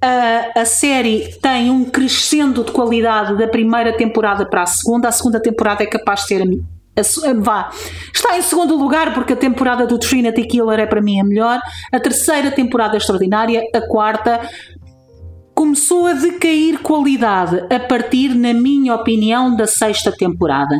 A, 0.00 0.60
a, 0.60 0.64
série 0.64 1.34
tem 1.40 1.70
um 1.70 1.84
crescendo 1.84 2.62
de 2.62 2.70
qualidade 2.70 3.36
da 3.36 3.48
primeira 3.48 3.96
temporada 3.96 4.46
para 4.46 4.62
a 4.62 4.66
segunda. 4.66 5.08
A 5.08 5.12
segunda 5.12 5.40
temporada 5.40 5.82
é 5.82 5.86
capaz 5.86 6.20
de 6.20 6.26
ser 6.26 6.42
a, 6.42 7.30
a, 7.30 7.34
vá, 7.34 7.70
está 8.14 8.38
em 8.38 8.42
segundo 8.42 8.76
lugar 8.76 9.12
porque 9.12 9.34
a 9.34 9.36
temporada 9.36 9.86
do 9.86 9.98
Trinity 9.98 10.44
Killer 10.44 10.80
é 10.80 10.86
para 10.86 11.02
mim 11.02 11.20
a 11.20 11.24
melhor. 11.24 11.60
A 11.92 12.00
terceira 12.00 12.50
temporada 12.50 12.96
é 12.96 12.98
extraordinária. 12.98 13.62
A 13.74 13.80
quarta 13.82 14.40
começou 15.54 16.06
a 16.06 16.12
decair 16.12 16.80
qualidade 16.80 17.64
a 17.70 17.80
partir, 17.80 18.34
na 18.34 18.52
minha 18.52 18.94
opinião, 18.94 19.56
da 19.56 19.66
sexta 19.66 20.12
temporada. 20.12 20.78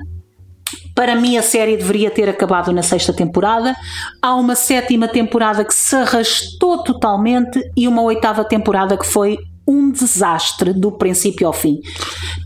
Para 0.96 1.14
mim, 1.14 1.36
a 1.36 1.42
série 1.42 1.76
deveria 1.76 2.10
ter 2.10 2.26
acabado 2.26 2.72
na 2.72 2.82
sexta 2.82 3.12
temporada. 3.12 3.76
Há 4.22 4.34
uma 4.34 4.54
sétima 4.54 5.06
temporada 5.06 5.62
que 5.62 5.74
se 5.74 5.94
arrastou 5.94 6.82
totalmente 6.82 7.60
e 7.76 7.86
uma 7.86 8.00
oitava 8.00 8.42
temporada 8.42 8.96
que 8.96 9.06
foi 9.06 9.36
um 9.68 9.90
desastre 9.90 10.72
do 10.72 10.90
princípio 10.90 11.46
ao 11.46 11.52
fim. 11.52 11.80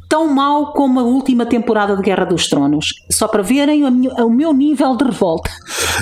Tão 0.09 0.35
mal 0.35 0.73
como 0.73 0.99
a 0.99 1.04
última 1.04 1.47
temporada 1.47 1.95
de 1.95 2.02
Guerra 2.02 2.25
dos 2.25 2.49
Tronos. 2.49 2.87
Só 3.12 3.28
para 3.28 3.42
verem 3.42 3.85
o 3.85 4.30
meu 4.30 4.52
nível 4.52 4.97
de 4.97 5.04
revolta. 5.04 5.49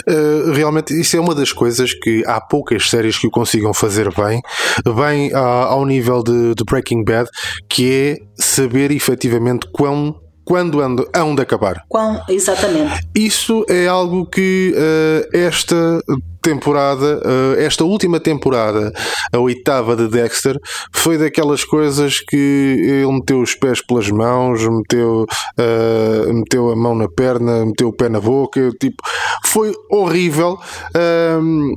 Uh, 0.08 0.52
realmente, 0.52 0.98
isso 0.98 1.18
é 1.18 1.20
uma 1.20 1.34
das 1.34 1.52
coisas 1.52 1.92
que 1.92 2.24
há 2.26 2.40
poucas 2.40 2.88
séries 2.88 3.18
que 3.18 3.26
o 3.26 3.30
consigam 3.30 3.74
fazer 3.74 4.08
bem, 4.14 4.40
bem 4.96 5.30
uh, 5.34 5.36
ao 5.36 5.84
nível 5.84 6.22
de, 6.22 6.54
de 6.54 6.64
Breaking 6.64 7.04
Bad, 7.04 7.28
que 7.68 7.92
é 7.92 8.16
saber 8.42 8.90
efetivamente 8.90 9.68
quão 9.70 10.14
quando 10.48 10.80
hão 11.14 11.34
de 11.34 11.42
acabar. 11.42 11.84
Quão, 11.90 12.22
exatamente. 12.26 13.06
Isso 13.14 13.66
é 13.68 13.86
algo 13.86 14.24
que 14.24 14.72
uh, 14.74 15.36
esta 15.36 16.02
temporada, 16.40 17.18
uh, 17.18 17.60
esta 17.60 17.84
última 17.84 18.18
temporada, 18.18 18.90
a 19.30 19.38
oitava 19.38 19.94
de 19.94 20.08
Dexter, 20.08 20.58
foi 20.90 21.18
daquelas 21.18 21.64
coisas 21.64 22.20
que 22.20 22.34
ele 22.82 23.12
meteu 23.12 23.42
os 23.42 23.54
pés 23.54 23.84
pelas 23.84 24.08
mãos, 24.08 24.66
meteu, 24.66 25.26
uh, 25.26 26.32
meteu 26.32 26.70
a 26.70 26.76
mão 26.76 26.94
na 26.94 27.10
perna, 27.10 27.66
meteu 27.66 27.88
o 27.88 27.92
pé 27.92 28.08
na 28.08 28.18
boca, 28.18 28.70
tipo, 28.80 29.02
foi 29.44 29.74
horrível. 29.90 30.58
Uh, 30.96 31.74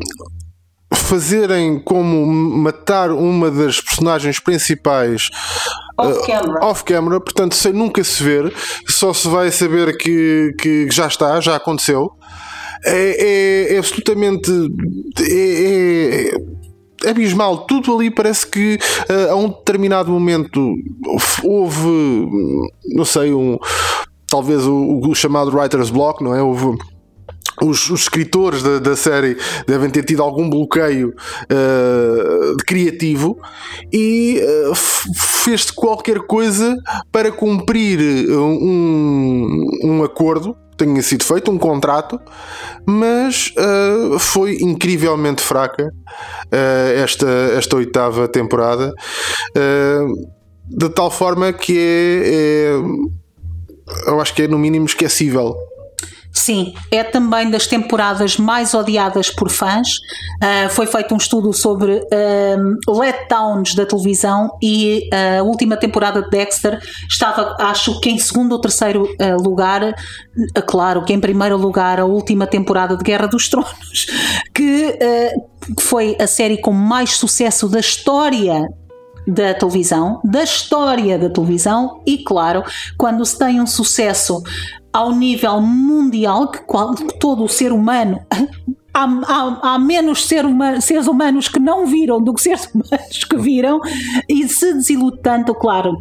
fazerem 0.93 1.79
como 1.79 2.25
matar 2.25 3.11
uma 3.11 3.49
das 3.49 3.79
personagens 3.79 4.39
principais 4.39 5.29
off-camera, 6.07 6.59
uh, 6.65 6.69
off 6.69 6.83
-camera, 6.83 7.19
portanto, 7.19 7.55
sem 7.55 7.73
nunca 7.73 8.03
se 8.03 8.23
ver, 8.23 8.53
só 8.87 9.13
se 9.13 9.27
vai 9.27 9.51
saber 9.51 9.97
que, 9.97 10.53
que 10.59 10.89
já 10.91 11.07
está, 11.07 11.39
já 11.39 11.55
aconteceu. 11.55 12.11
É, 12.85 13.71
é, 13.71 13.75
é 13.75 13.77
absolutamente. 13.77 14.51
É, 15.19 16.31
é, 17.03 17.09
abismal. 17.09 17.65
Tudo 17.65 17.95
ali 17.95 18.09
parece 18.11 18.45
que 18.47 18.77
uh, 19.09 19.31
a 19.31 19.35
um 19.35 19.49
determinado 19.49 20.11
momento 20.11 20.73
houve, 21.43 22.27
não 22.85 23.05
sei, 23.05 23.33
um, 23.33 23.57
talvez 24.27 24.65
o, 24.65 24.99
o 25.03 25.15
chamado 25.15 25.55
writer's 25.55 25.89
block, 25.89 26.23
não 26.23 26.33
é? 26.35 26.41
Houve 26.41 26.77
os, 27.61 27.89
os, 27.89 28.01
escritores 28.01 28.63
da, 28.63 28.79
da, 28.79 28.95
série 28.95 29.37
devem 29.67 29.89
ter 29.89 30.03
tido 30.03 30.21
algum 30.21 30.49
bloqueio 30.49 31.13
uh, 31.43 32.57
criativo 32.65 33.37
e 33.91 34.41
uh, 34.41 34.75
fez 35.43 35.69
qualquer 35.71 36.19
coisa 36.19 36.75
para 37.11 37.31
cumprir 37.31 37.99
um, 38.29 39.67
um 39.83 40.03
acordo 40.03 40.55
tenha 40.85 41.01
sido 41.03 41.23
feito, 41.23 41.51
um 41.51 41.59
contrato, 41.59 42.19
mas 42.85 43.53
uh, 43.57 44.17
foi 44.17 44.57
incrivelmente 44.61 45.41
fraca 45.41 45.85
uh, 45.85 47.03
esta, 47.03 47.29
esta 47.55 47.75
oitava 47.75 48.27
temporada, 48.27 48.91
uh, 49.55 50.31
de 50.67 50.89
tal 50.89 51.11
forma 51.11 51.53
que 51.53 51.77
é, 51.77 52.29
é, 52.29 54.09
eu 54.09 54.19
acho 54.19 54.33
que 54.33 54.43
é 54.43 54.47
no 54.47 54.57
mínimo 54.57 54.85
esquecível 54.85 55.55
Sim, 56.33 56.73
é 56.89 57.03
também 57.03 57.49
das 57.49 57.67
temporadas 57.67 58.37
mais 58.37 58.73
odiadas 58.73 59.29
por 59.29 59.49
fãs. 59.49 59.89
Uh, 60.41 60.69
foi 60.69 60.87
feito 60.87 61.13
um 61.13 61.17
estudo 61.17 61.51
sobre 61.53 62.01
letdowns 62.87 63.75
da 63.75 63.85
televisão 63.85 64.49
e 64.61 65.09
a 65.39 65.43
última 65.43 65.77
temporada 65.77 66.21
de 66.21 66.29
Dexter 66.29 66.79
estava, 67.07 67.55
acho 67.59 67.99
que 67.99 68.09
em 68.09 68.17
segundo 68.17 68.53
ou 68.53 68.59
terceiro 68.59 69.03
uh, 69.03 69.41
lugar. 69.41 69.93
claro 70.65 71.03
que 71.03 71.13
em 71.13 71.19
primeiro 71.19 71.57
lugar 71.57 71.99
a 71.99 72.05
última 72.05 72.47
temporada 72.47 72.95
de 72.95 73.03
Guerra 73.03 73.27
dos 73.27 73.49
Tronos, 73.49 74.07
que 74.53 74.97
foi 75.79 76.15
a 76.19 76.27
série 76.27 76.57
com 76.57 76.71
mais 76.71 77.11
sucesso 77.11 77.67
da 77.67 77.79
história 77.79 78.67
da 79.27 79.53
televisão, 79.53 80.19
da 80.23 80.43
história 80.43 81.17
da 81.17 81.29
televisão 81.29 82.01
e, 82.05 82.17
claro, 82.17 82.63
quando 82.97 83.23
se 83.25 83.37
tem 83.37 83.61
um 83.61 83.67
sucesso 83.67 84.41
ao 84.91 85.11
nível 85.11 85.61
mundial, 85.61 86.49
que, 86.49 86.59
qual, 86.59 86.93
todo 87.19 87.43
o 87.43 87.49
ser 87.49 87.71
humano. 87.71 88.19
Há, 88.93 89.03
há, 89.03 89.59
há 89.73 89.79
menos 89.79 90.27
ser 90.27 90.45
humano, 90.45 90.81
seres 90.81 91.07
humanos 91.07 91.47
que 91.47 91.59
não 91.59 91.85
viram 91.85 92.21
do 92.21 92.33
que 92.33 92.41
seres 92.41 92.69
humanos 92.75 93.23
que 93.23 93.37
viram, 93.37 93.79
e 94.27 94.47
se 94.49 94.73
desilude 94.73 95.21
tanto, 95.21 95.55
claro, 95.55 95.95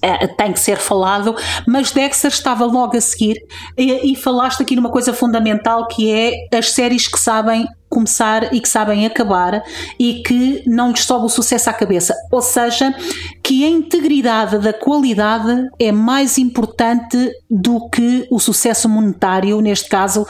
é, 0.00 0.26
tem 0.26 0.52
que 0.52 0.60
ser 0.60 0.76
falado, 0.76 1.34
mas 1.66 1.90
Dexter 1.90 2.30
estava 2.30 2.64
logo 2.64 2.96
a 2.96 3.00
seguir 3.00 3.36
e, 3.76 4.12
e, 4.12 4.16
falaste 4.16 4.62
aqui 4.62 4.76
numa 4.76 4.90
coisa 4.90 5.12
fundamental 5.12 5.86
que 5.88 6.10
é 6.10 6.56
as 6.56 6.70
séries 6.70 7.08
que 7.08 7.18
sabem 7.18 7.66
começar 7.94 8.52
e 8.52 8.60
que 8.60 8.68
sabem 8.68 9.06
acabar 9.06 9.62
e 9.98 10.22
que 10.22 10.62
não 10.66 10.90
lhes 10.90 11.04
sobe 11.04 11.26
o 11.26 11.28
sucesso 11.28 11.70
à 11.70 11.72
cabeça. 11.72 12.14
Ou 12.30 12.42
seja, 12.42 12.94
que 13.42 13.64
a 13.64 13.68
integridade 13.68 14.58
da 14.58 14.72
qualidade 14.72 15.68
é 15.78 15.92
mais 15.92 16.36
importante 16.38 17.30
do 17.50 17.88
que 17.88 18.26
o 18.30 18.38
sucesso 18.38 18.88
monetário, 18.88 19.60
neste 19.60 19.88
caso, 19.88 20.26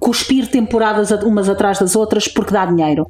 cuspir 0.00 0.50
temporadas 0.50 1.10
umas 1.22 1.48
atrás 1.48 1.78
das 1.78 1.96
outras 1.96 2.28
porque 2.28 2.52
dá 2.52 2.66
dinheiro. 2.66 3.06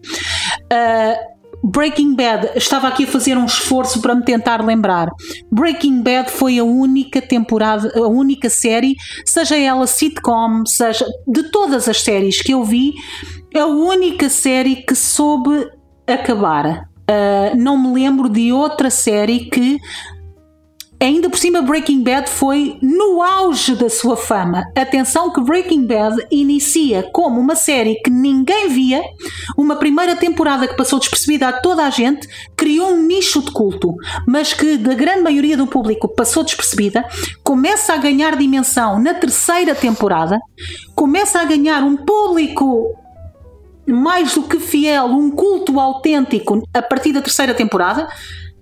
Uh, 0.73 1.35
Breaking 1.67 2.15
Bad, 2.15 2.51
estava 2.57 2.89
aqui 2.89 3.05
a 3.05 3.07
fazer 3.07 3.39
um 3.39 3.47
esforço 3.47 4.03
para 4.03 4.15
me 4.15 4.23
tentar 4.23 4.63
lembrar. 4.63 5.09
Breaking 5.51 6.03
Bad 6.03 6.31
foi 6.31 6.59
a 6.59 6.65
única 6.65 7.23
temporada, 7.23 7.91
a 7.97 8.07
única 8.07 8.51
série, 8.51 8.95
seja 9.25 9.57
ela 9.57 9.87
sitcom, 9.87 10.67
seja 10.67 11.07
de 11.27 11.45
todas 11.45 11.89
as 11.89 12.03
séries 12.03 12.43
que 12.43 12.53
eu 12.53 12.63
vi, 12.63 12.93
é 13.55 13.61
a 13.61 13.67
única 13.67 14.29
série 14.29 14.77
que 14.77 14.95
soube 14.95 15.71
acabar. 16.07 16.89
Uh, 17.09 17.57
não 17.57 17.79
me 17.79 17.95
lembro 17.95 18.29
de 18.29 18.53
outra 18.53 18.91
série 18.91 19.47
que 19.51 19.79
Ainda 21.05 21.29
por 21.29 21.39
cima, 21.39 21.61
Breaking 21.61 22.03
Bad 22.03 22.31
foi 22.31 22.79
no 22.81 23.21
auge 23.21 23.75
da 23.75 23.91
sua 23.91 24.17
fama. 24.17 24.65
Atenção 24.75 25.31
que 25.31 25.41
Breaking 25.41 25.87
Bad 25.87 26.17
inicia 26.31 27.03
como 27.13 27.39
uma 27.39 27.55
série 27.55 27.97
que 27.97 28.09
ninguém 28.09 28.71
via, 28.71 29.03
uma 29.55 29.77
primeira 29.77 30.17
temporada 30.17 30.67
que 30.67 30.77
passou 30.77 30.99
despercebida 30.99 31.49
a 31.49 31.53
toda 31.53 31.85
a 31.85 31.91
gente, 31.91 32.27
criou 32.57 32.93
um 32.93 33.03
nicho 33.03 33.43
de 33.43 33.51
culto, 33.51 33.95
mas 34.27 34.55
que 34.55 34.79
da 34.79 34.95
grande 34.95 35.21
maioria 35.21 35.59
do 35.59 35.67
público 35.67 36.09
passou 36.09 36.43
despercebida, 36.43 37.05
começa 37.43 37.93
a 37.93 37.99
ganhar 37.99 38.35
dimensão 38.37 38.99
na 38.99 39.13
terceira 39.13 39.75
temporada, 39.75 40.39
começa 40.95 41.39
a 41.39 41.45
ganhar 41.45 41.83
um 41.83 41.99
público 41.99 42.97
mais 43.87 44.35
do 44.35 44.43
que 44.43 44.59
fiel, 44.59 45.07
um 45.07 45.31
culto 45.31 45.79
autêntico 45.79 46.63
a 46.73 46.83
partir 46.83 47.13
da 47.13 47.23
terceira 47.23 47.55
temporada 47.55 48.09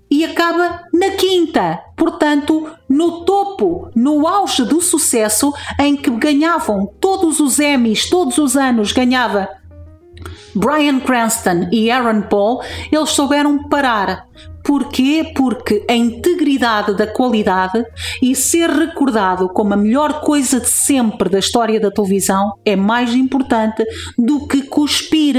e 0.09 0.23
acaba 0.23 0.81
na 0.93 1.11
quinta. 1.11 1.79
Portanto, 1.97 2.69
no 2.87 3.21
topo, 3.25 3.89
no 3.95 4.27
auge 4.27 4.63
do 4.63 4.79
sucesso, 4.79 5.51
em 5.79 5.95
que 5.95 6.11
ganhavam 6.11 6.85
todos 6.99 7.39
os 7.39 7.59
Emmys, 7.59 8.09
todos 8.09 8.37
os 8.37 8.55
anos 8.55 8.91
ganhava 8.91 9.49
Brian 10.53 10.99
Cranston 10.99 11.67
e 11.71 11.89
Aaron 11.89 12.21
Paul, 12.23 12.61
eles 12.91 13.09
souberam 13.09 13.67
parar. 13.69 14.27
Porquê? 14.63 15.31
Porque 15.35 15.85
a 15.89 15.93
integridade 15.93 16.95
da 16.95 17.05
qualidade 17.05 17.83
e 18.21 18.35
ser 18.35 18.69
recordado 18.69 19.49
como 19.49 19.73
a 19.73 19.77
melhor 19.77 20.21
coisa 20.21 20.59
de 20.59 20.69
sempre 20.69 21.29
da 21.29 21.39
história 21.39 21.79
da 21.79 21.91
televisão 21.91 22.53
é 22.65 22.75
mais 22.75 23.13
importante 23.13 23.83
do 24.17 24.47
que 24.47 24.63
cuspir 24.63 25.35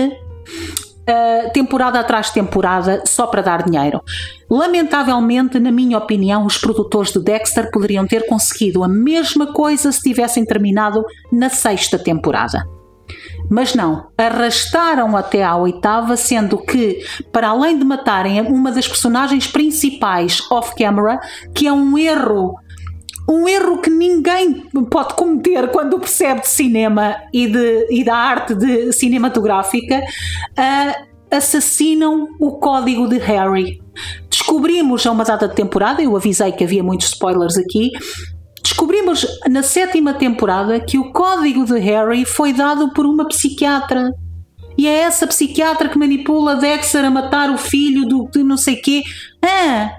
uh, 1.04 1.52
temporada 1.52 2.00
atrás 2.00 2.26
de 2.26 2.34
temporada 2.34 3.02
só 3.06 3.26
para 3.26 3.42
dar 3.42 3.62
dinheiro. 3.62 4.02
Lamentavelmente, 4.50 5.58
na 5.58 5.72
minha 5.72 5.98
opinião, 5.98 6.44
os 6.44 6.58
produtores 6.58 7.12
de 7.12 7.20
Dexter 7.20 7.70
poderiam 7.70 8.06
ter 8.06 8.26
conseguido 8.26 8.84
a 8.84 8.88
mesma 8.88 9.52
coisa 9.52 9.90
se 9.90 10.02
tivessem 10.02 10.44
terminado 10.44 11.04
na 11.32 11.48
sexta 11.48 11.98
temporada. 11.98 12.62
Mas 13.50 13.74
não, 13.74 14.08
arrastaram 14.16 15.16
até 15.16 15.44
à 15.44 15.56
oitava, 15.56 16.16
sendo 16.16 16.58
que, 16.58 17.04
para 17.32 17.48
além 17.48 17.78
de 17.78 17.84
matarem 17.84 18.40
uma 18.40 18.72
das 18.72 18.88
personagens 18.88 19.46
principais 19.46 20.40
off-camera, 20.50 21.20
que 21.54 21.66
é 21.66 21.72
um 21.72 21.96
erro 21.98 22.54
um 23.28 23.48
erro 23.48 23.80
que 23.80 23.88
ninguém 23.88 24.68
pode 24.90 25.14
cometer 25.14 25.70
quando 25.70 25.98
percebe 25.98 26.42
de 26.42 26.48
cinema 26.48 27.16
e, 27.32 27.46
de, 27.46 27.86
e 27.90 28.04
da 28.04 28.14
arte 28.14 28.54
de 28.54 28.92
cinematográfica, 28.92 29.98
uh, 29.98 31.34
assassinam 31.34 32.28
o 32.38 32.58
código 32.58 33.08
de 33.08 33.18
Harry. 33.18 33.80
Descobrimos 34.28 35.06
a 35.06 35.10
uma 35.10 35.24
data 35.24 35.48
de 35.48 35.54
temporada, 35.54 36.02
eu 36.02 36.16
avisei 36.16 36.52
que 36.52 36.64
havia 36.64 36.82
muitos 36.82 37.08
spoilers 37.08 37.56
aqui. 37.56 37.90
Descobrimos 38.64 39.26
na 39.48 39.62
sétima 39.62 40.14
temporada 40.14 40.80
que 40.80 40.96
o 40.96 41.12
código 41.12 41.66
de 41.66 41.78
Harry 41.78 42.24
foi 42.24 42.50
dado 42.50 42.94
por 42.94 43.04
uma 43.04 43.28
psiquiatra. 43.28 44.10
E 44.76 44.88
é 44.88 45.00
essa 45.00 45.26
psiquiatra 45.26 45.88
que 45.88 45.98
manipula 45.98 46.56
Dexter 46.56 47.04
a 47.04 47.10
matar 47.10 47.50
o 47.50 47.58
filho 47.58 48.06
do, 48.06 48.26
de 48.30 48.42
não 48.42 48.56
sei 48.56 48.76
quê. 48.76 49.02
Ah, 49.44 49.98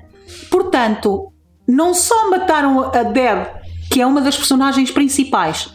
portanto, 0.50 1.32
não 1.68 1.94
só 1.94 2.32
mataram 2.32 2.92
a 2.92 3.04
Deb, 3.04 3.46
que 3.92 4.02
é 4.02 4.06
uma 4.06 4.20
das 4.20 4.36
personagens 4.36 4.90
principais, 4.90 5.70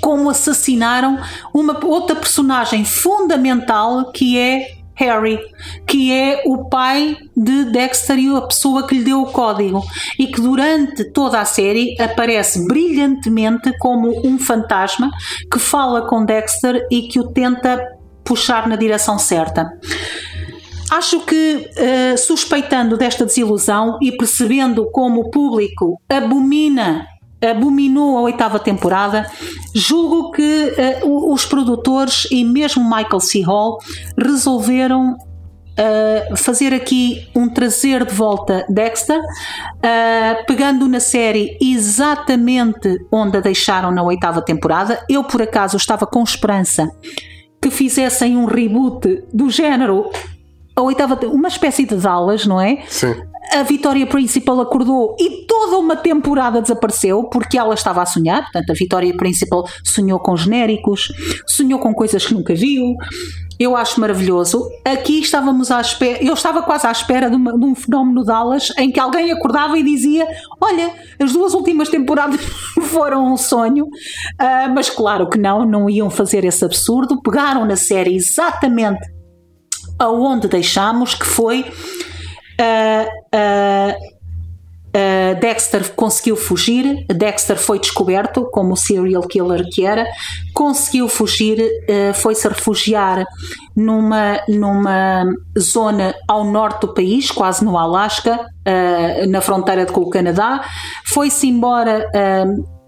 como 0.00 0.30
assassinaram 0.30 1.18
uma 1.52 1.84
outra 1.84 2.14
personagem 2.14 2.84
fundamental 2.84 4.12
que 4.12 4.38
é 4.38 4.79
Harry, 5.00 5.40
que 5.86 6.12
é 6.12 6.42
o 6.44 6.68
pai 6.68 7.16
de 7.34 7.64
Dexter 7.72 8.18
e 8.18 8.36
a 8.36 8.42
pessoa 8.42 8.86
que 8.86 8.96
lhe 8.96 9.04
deu 9.04 9.22
o 9.22 9.32
código 9.32 9.82
e 10.18 10.26
que 10.26 10.40
durante 10.40 11.04
toda 11.10 11.40
a 11.40 11.44
série 11.46 11.96
aparece 12.00 12.66
brilhantemente 12.66 13.72
como 13.78 14.10
um 14.26 14.38
fantasma 14.38 15.10
que 15.50 15.58
fala 15.58 16.06
com 16.06 16.24
Dexter 16.24 16.86
e 16.90 17.08
que 17.08 17.18
o 17.18 17.28
tenta 17.28 17.80
puxar 18.22 18.68
na 18.68 18.76
direção 18.76 19.18
certa. 19.18 19.72
Acho 20.90 21.20
que, 21.20 21.70
uh, 21.76 22.18
suspeitando 22.18 22.96
desta 22.96 23.24
desilusão 23.24 23.96
e 24.02 24.12
percebendo 24.12 24.90
como 24.90 25.20
o 25.20 25.30
público 25.30 26.00
abomina 26.08 27.06
abominou 27.42 28.18
a 28.18 28.20
oitava 28.20 28.58
temporada, 28.58 29.26
julgo 29.74 30.30
que 30.32 30.74
uh, 31.04 31.32
os 31.32 31.44
produtores 31.46 32.26
e 32.30 32.44
mesmo 32.44 32.84
Michael 32.84 33.20
C. 33.20 33.42
Hall 33.42 33.78
resolveram 34.18 35.12
uh, 35.14 36.36
fazer 36.36 36.74
aqui 36.74 37.28
um 37.34 37.48
trazer 37.48 38.04
de 38.04 38.14
volta 38.14 38.64
Dexter, 38.68 39.18
uh, 39.18 40.46
pegando 40.46 40.88
na 40.88 41.00
série 41.00 41.56
exatamente 41.60 42.96
onde 43.10 43.38
a 43.38 43.40
deixaram 43.40 43.90
na 43.90 44.02
oitava 44.02 44.42
temporada. 44.42 45.04
Eu, 45.08 45.24
por 45.24 45.42
acaso, 45.42 45.76
estava 45.76 46.06
com 46.06 46.22
esperança 46.22 46.88
que 47.60 47.70
fizessem 47.70 48.36
um 48.36 48.46
reboot 48.46 49.24
do 49.32 49.50
género 49.50 50.10
a 50.74 50.82
oitava, 50.82 51.18
uma 51.26 51.48
espécie 51.48 51.84
de 51.84 52.06
aulas, 52.06 52.46
não 52.46 52.60
é? 52.60 52.82
Sim. 52.88 53.14
A 53.52 53.62
Vitória 53.62 54.06
Principal 54.06 54.60
acordou 54.60 55.16
e 55.18 55.46
toda 55.46 55.78
uma 55.78 55.96
temporada 55.96 56.60
desapareceu 56.60 57.24
porque 57.24 57.58
ela 57.58 57.74
estava 57.74 58.02
a 58.02 58.06
sonhar. 58.06 58.42
Portanto, 58.42 58.70
a 58.70 58.74
Vitória 58.74 59.16
Principal 59.16 59.66
sonhou 59.82 60.18
com 60.20 60.36
genéricos, 60.36 61.12
sonhou 61.46 61.80
com 61.80 61.94
coisas 61.94 62.24
que 62.24 62.34
nunca 62.34 62.54
viu. 62.54 62.94
Eu 63.58 63.76
acho 63.76 64.00
maravilhoso. 64.00 64.70
Aqui 64.84 65.20
estávamos 65.20 65.70
à 65.70 65.80
espera, 65.80 66.22
eu 66.22 66.32
estava 66.32 66.62
quase 66.62 66.86
à 66.86 66.92
espera 66.92 67.28
de, 67.28 67.36
uma, 67.36 67.58
de 67.58 67.64
um 67.64 67.74
fenómeno 67.74 68.24
de 68.24 68.30
aulas 68.30 68.72
em 68.78 68.90
que 68.90 69.00
alguém 69.00 69.32
acordava 69.32 69.78
e 69.78 69.82
dizia: 69.82 70.26
Olha, 70.60 70.92
as 71.18 71.32
duas 71.32 71.52
últimas 71.52 71.88
temporadas 71.88 72.40
foram 72.90 73.32
um 73.32 73.36
sonho, 73.36 73.84
uh, 73.86 74.74
mas 74.74 74.88
claro 74.88 75.28
que 75.28 75.38
não, 75.38 75.66
não 75.66 75.90
iam 75.90 76.08
fazer 76.08 76.44
esse 76.44 76.64
absurdo. 76.64 77.20
Pegaram 77.20 77.64
na 77.64 77.76
série 77.76 78.14
exatamente 78.14 79.00
aonde 79.98 80.48
deixámos, 80.48 81.14
que 81.14 81.26
foi 81.26 81.70
uh, 82.60 84.10
Dexter 85.40 85.94
conseguiu 85.94 86.36
fugir, 86.36 87.06
Dexter 87.06 87.56
foi 87.56 87.78
descoberto 87.78 88.48
como 88.50 88.72
o 88.72 88.76
serial 88.76 89.22
killer 89.22 89.62
que 89.70 89.86
era, 89.86 90.06
conseguiu 90.52 91.08
fugir, 91.08 91.60
uh, 91.60 92.14
foi-se 92.14 92.48
refugiar 92.48 93.24
numa, 93.74 94.40
numa 94.48 95.24
zona 95.58 96.14
ao 96.28 96.44
norte 96.44 96.82
do 96.82 96.94
país, 96.94 97.30
quase 97.30 97.64
no 97.64 97.78
Alasca, 97.78 98.40
uh, 98.40 99.26
na 99.28 99.40
fronteira 99.40 99.86
com 99.86 100.00
o 100.00 100.10
Canadá, 100.10 100.64
foi-se 101.04 101.48
embora. 101.48 102.06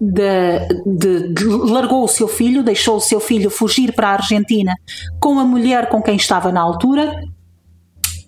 De, 0.05 0.59
de, 0.85 1.33
de, 1.33 1.45
largou 1.45 2.03
o 2.03 2.09
seu 2.09 2.27
filho, 2.27 2.61
deixou 2.61 2.97
o 2.97 2.99
seu 2.99 3.21
filho 3.21 3.49
fugir 3.49 3.93
para 3.93 4.09
a 4.09 4.13
Argentina 4.15 4.73
com 5.17 5.39
a 5.39 5.45
mulher 5.45 5.87
com 5.87 6.01
quem 6.01 6.17
estava 6.17 6.51
na 6.51 6.59
altura, 6.59 7.15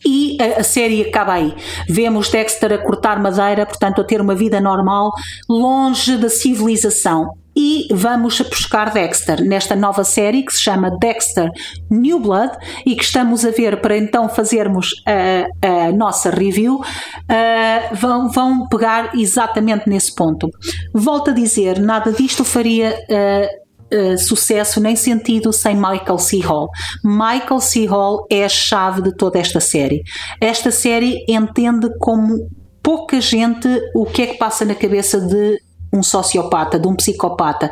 e 0.05 0.37
a, 0.39 0.61
a, 0.61 0.63
série 0.63 1.01
acaba 1.01 1.33
aí. 1.33 1.53
Vemos 1.89 2.29
Dexter 2.29 2.73
a 2.73 2.77
cortar 2.77 3.19
madeira, 3.19 3.65
portanto, 3.65 4.01
a 4.01 4.03
ter 4.03 4.21
uma 4.21 4.35
vida 4.35 4.61
normal, 4.61 5.11
longe 5.49 6.17
da 6.17 6.29
civilização. 6.29 7.29
E 7.57 7.87
vamos 7.89 8.39
a 8.41 8.43
buscar 8.43 8.91
Dexter 8.91 9.41
nesta 9.41 9.77
nova 9.77 10.03
série 10.03 10.43
que 10.43 10.51
se 10.51 10.61
chama 10.61 10.91
Dexter 10.99 11.49
New 11.89 12.19
Blood 12.19 12.51
e 12.85 12.95
que 12.95 13.03
estamos 13.03 13.45
a 13.45 13.51
ver 13.51 13.79
para 13.79 13.97
então 13.97 14.27
fazermos 14.27 14.89
a, 15.07 15.87
a 15.87 15.91
nossa 15.93 16.29
review. 16.29 16.75
Uh, 16.75 17.95
vão, 17.95 18.29
vão 18.29 18.67
pegar 18.67 19.11
exatamente 19.15 19.87
nesse 19.87 20.13
ponto. 20.13 20.49
Volto 20.93 21.31
a 21.31 21.33
dizer, 21.33 21.79
nada 21.79 22.11
disto 22.11 22.43
faria. 22.43 22.93
Uh, 23.09 23.64
uh, 23.93 24.17
sucesso 24.17 24.79
nem 24.79 24.95
sentido 24.95 25.51
sem 25.51 25.75
Michael 25.75 26.17
C. 26.17 26.39
Hall. 26.39 26.69
Michael 27.03 27.59
C. 27.59 27.85
Hall 27.85 28.25
é 28.29 28.45
a 28.45 28.49
chave 28.49 29.01
de 29.01 29.15
toda 29.15 29.39
esta 29.39 29.59
série. 29.59 30.03
Esta 30.39 30.71
série 30.71 31.23
entende 31.27 31.89
como 31.99 32.49
pouca 32.81 33.19
gente 33.19 33.67
o 33.95 34.05
que 34.05 34.21
é 34.21 34.27
que 34.27 34.37
passa 34.37 34.63
na 34.63 34.75
cabeça 34.75 35.19
de 35.19 35.59
um 35.93 36.03
sociopata, 36.03 36.79
de 36.79 36.87
um 36.87 36.95
psicopata. 36.95 37.71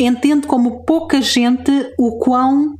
Entende 0.00 0.46
como 0.46 0.84
pouca 0.84 1.20
gente 1.20 1.70
o 1.98 2.18
quão 2.18 2.76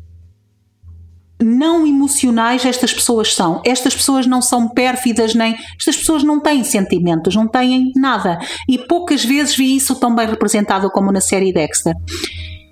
não 1.40 1.87
emocionais 1.87 2.64
estas 2.64 2.92
pessoas 2.92 3.35
são. 3.35 3.62
Estas 3.64 3.94
pessoas 3.94 4.27
não 4.27 4.42
são 4.42 4.68
pérfidas, 4.68 5.35
nem. 5.35 5.55
Estas 5.79 5.96
pessoas 5.96 6.22
não 6.22 6.40
têm 6.40 6.64
sentimentos, 6.64 7.35
não 7.35 7.46
têm 7.46 7.92
nada. 7.94 8.38
E 8.68 8.79
poucas 8.79 9.24
vezes 9.24 9.57
vi 9.57 9.77
isso 9.77 9.94
tão 9.96 10.14
bem 10.14 10.27
representado 10.27 10.90
como 10.90 11.12
na 11.12 11.20
série 11.20 11.53
Dexter. 11.53 11.94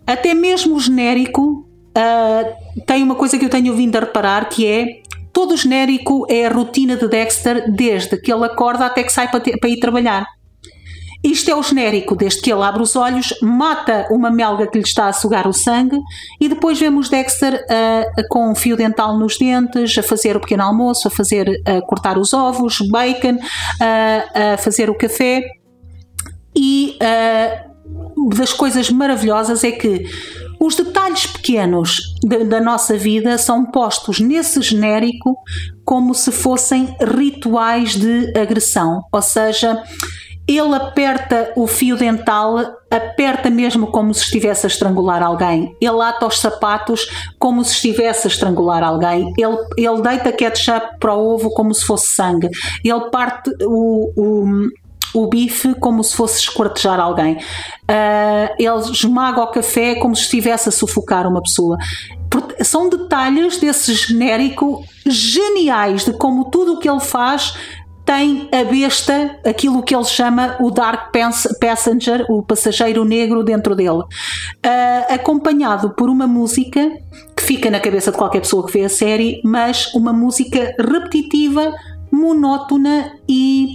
Até 0.07 0.35
mesmo 0.35 0.77
o 0.77 0.81
genérico 0.81 1.69
uh, 1.97 2.83
tem 2.85 3.03
uma 3.03 3.15
coisa 3.15 3.39
que 3.39 3.45
eu 3.45 3.51
tenho 3.51 3.75
vindo 3.75 3.97
a 3.97 4.01
reparar 4.01 4.49
que 4.49 4.67
é. 4.67 5.03
Todo 5.33 5.53
o 5.53 5.57
genérico 5.57 6.27
é 6.31 6.47
a 6.47 6.51
rotina 6.51 6.97
de 6.97 7.07
Dexter 7.09 7.71
desde 7.71 8.17
que 8.17 8.33
ele 8.33 8.45
acorda 8.47 8.87
até 8.87 9.03
que 9.03 9.13
sai 9.13 9.31
para, 9.31 9.69
ir 9.69 9.79
trabalhar. 9.79 10.25
Isto 11.23 11.51
é 11.51 11.55
o 11.55 11.63
genérico, 11.63 12.15
desde 12.15 12.41
que 12.41 12.53
ele 12.53 12.63
abre 12.63 12.83
os 12.83 12.95
olhos, 12.95 13.35
mata 13.43 14.07
uma 14.11 14.31
melga 14.31 14.67
que 14.67 14.79
lhe 14.79 14.85
está 14.85 15.09
a 15.09 15.13
sugar 15.13 15.47
o 15.47 15.53
sangue 15.53 15.99
e 16.41 16.49
depois 16.49 16.79
vemos 16.79 17.09
Dexter 17.09 17.55
uh, 17.55 18.29
com 18.29 18.51
um 18.51 18.55
fio 18.55 18.77
dental 18.77 19.19
nos 19.19 19.37
dentes, 19.37 19.97
a 19.99 20.03
fazer 20.03 20.37
o 20.37 20.41
pequeno 20.41 20.63
almoço, 20.63 21.09
a 21.09 21.11
fazer 21.11 21.49
a 21.65 21.81
cortar 21.83 22.19
os 22.19 22.33
ovos, 22.33 22.79
bacon, 22.91 23.35
uh, 23.35 24.55
a 24.55 24.57
fazer 24.59 24.91
o 24.91 24.95
café 24.95 25.43
e 26.55 26.97
uh, 27.03 27.77
das 28.37 28.53
coisas 28.53 28.91
maravilhosas 28.91 29.63
é 29.63 29.71
que 29.71 30.07
os 30.59 30.75
detalhes 30.75 31.27
pequenos 31.27 32.01
da 32.49 32.61
nossa 32.61 32.97
vida 32.97 33.37
são 33.37 33.67
postos 33.67 34.21
nesse 34.21 34.61
genérico 34.63 35.37
como 35.85 36.15
se 36.15 36.33
fossem 36.33 36.97
rituais 36.99 37.95
de 37.95 38.33
agressão, 38.37 39.03
ou 39.13 39.23
seja, 39.23 39.81
ele 40.49 40.75
aperta 40.75 41.53
o 41.57 41.67
fio 41.67 41.97
dental, 41.97 42.59
aperta 42.91 43.51
mesmo 43.51 43.89
como 43.89 44.15
se 44.15 44.25
estivesse 44.25 44.67
a 44.67 44.69
estrangular 44.69 45.23
alguém. 45.23 45.77
Ele 45.81 46.01
ata 46.01 46.27
os 46.27 46.39
sapatos 46.39 47.07
como 47.39 47.65
se 47.65 47.73
estivesse 47.73 48.27
a 48.27 48.31
estrangular 48.31 48.83
alguém. 48.83 49.33
Ele, 49.37 49.57
ele 49.77 50.03
deita 50.03 50.33
ketchup 50.33 50.99
para 51.01 51.15
o 51.15 51.35
ovo 51.35 51.51
como 51.51 51.75
se 51.75 51.85
fosse 51.85 52.09
sangue. 52.15 52.49
Ele 52.85 53.11
parte 53.11 53.51
o, 53.63 54.13
o 54.17 54.69
o 55.15 55.27
bife 55.27 55.75
como 55.77 56.05
se 56.05 56.15
fosse 56.15 56.41
esquartejar 56.41 57.01
alguém. 57.01 57.37
Uh, 57.37 58.55
ele 58.59 58.91
esmaga 58.93 59.43
o 59.43 59.47
café 59.47 59.95
como 59.95 60.15
se 60.15 60.23
estivesse 60.23 60.69
a 60.69 60.73
sufocar 60.73 61.27
uma 61.27 61.43
pessoa. 61.43 61.79
São 62.63 62.89
detalhes 62.89 63.57
desse 63.57 63.95
genérico 63.95 64.85
geniais 65.07 66.05
de 66.05 66.13
como 66.13 66.51
tudo 66.51 66.75
o 66.75 66.79
que 66.79 66.89
ele 66.89 67.01
faz 67.01 67.55
tem 68.07 68.49
a 68.53 68.63
besta, 68.63 69.37
aquilo 69.45 69.83
que 69.83 69.95
ele 69.95 70.05
chama 70.05 70.57
o 70.61 70.71
Dark 70.71 71.13
Passenger, 71.61 72.25
o 72.31 72.41
passageiro 72.41 73.05
negro 73.05 73.43
dentro 73.43 73.75
dele, 73.75 73.99
uh, 73.99 75.13
acompanhado 75.13 75.91
por 75.91 76.09
uma 76.09 76.27
música 76.27 76.89
que 77.37 77.43
fica 77.43 77.69
na 77.69 77.81
cabeça 77.81 78.13
de 78.13 78.17
qualquer 78.17 78.41
pessoa 78.41 78.65
que 78.65 78.73
vê 78.73 78.85
a 78.85 78.89
série, 78.89 79.41
mas 79.45 79.93
uma 79.93 80.13
música 80.13 80.73
repetitiva, 80.79 81.75
monótona 82.13 83.13
e 83.29 83.71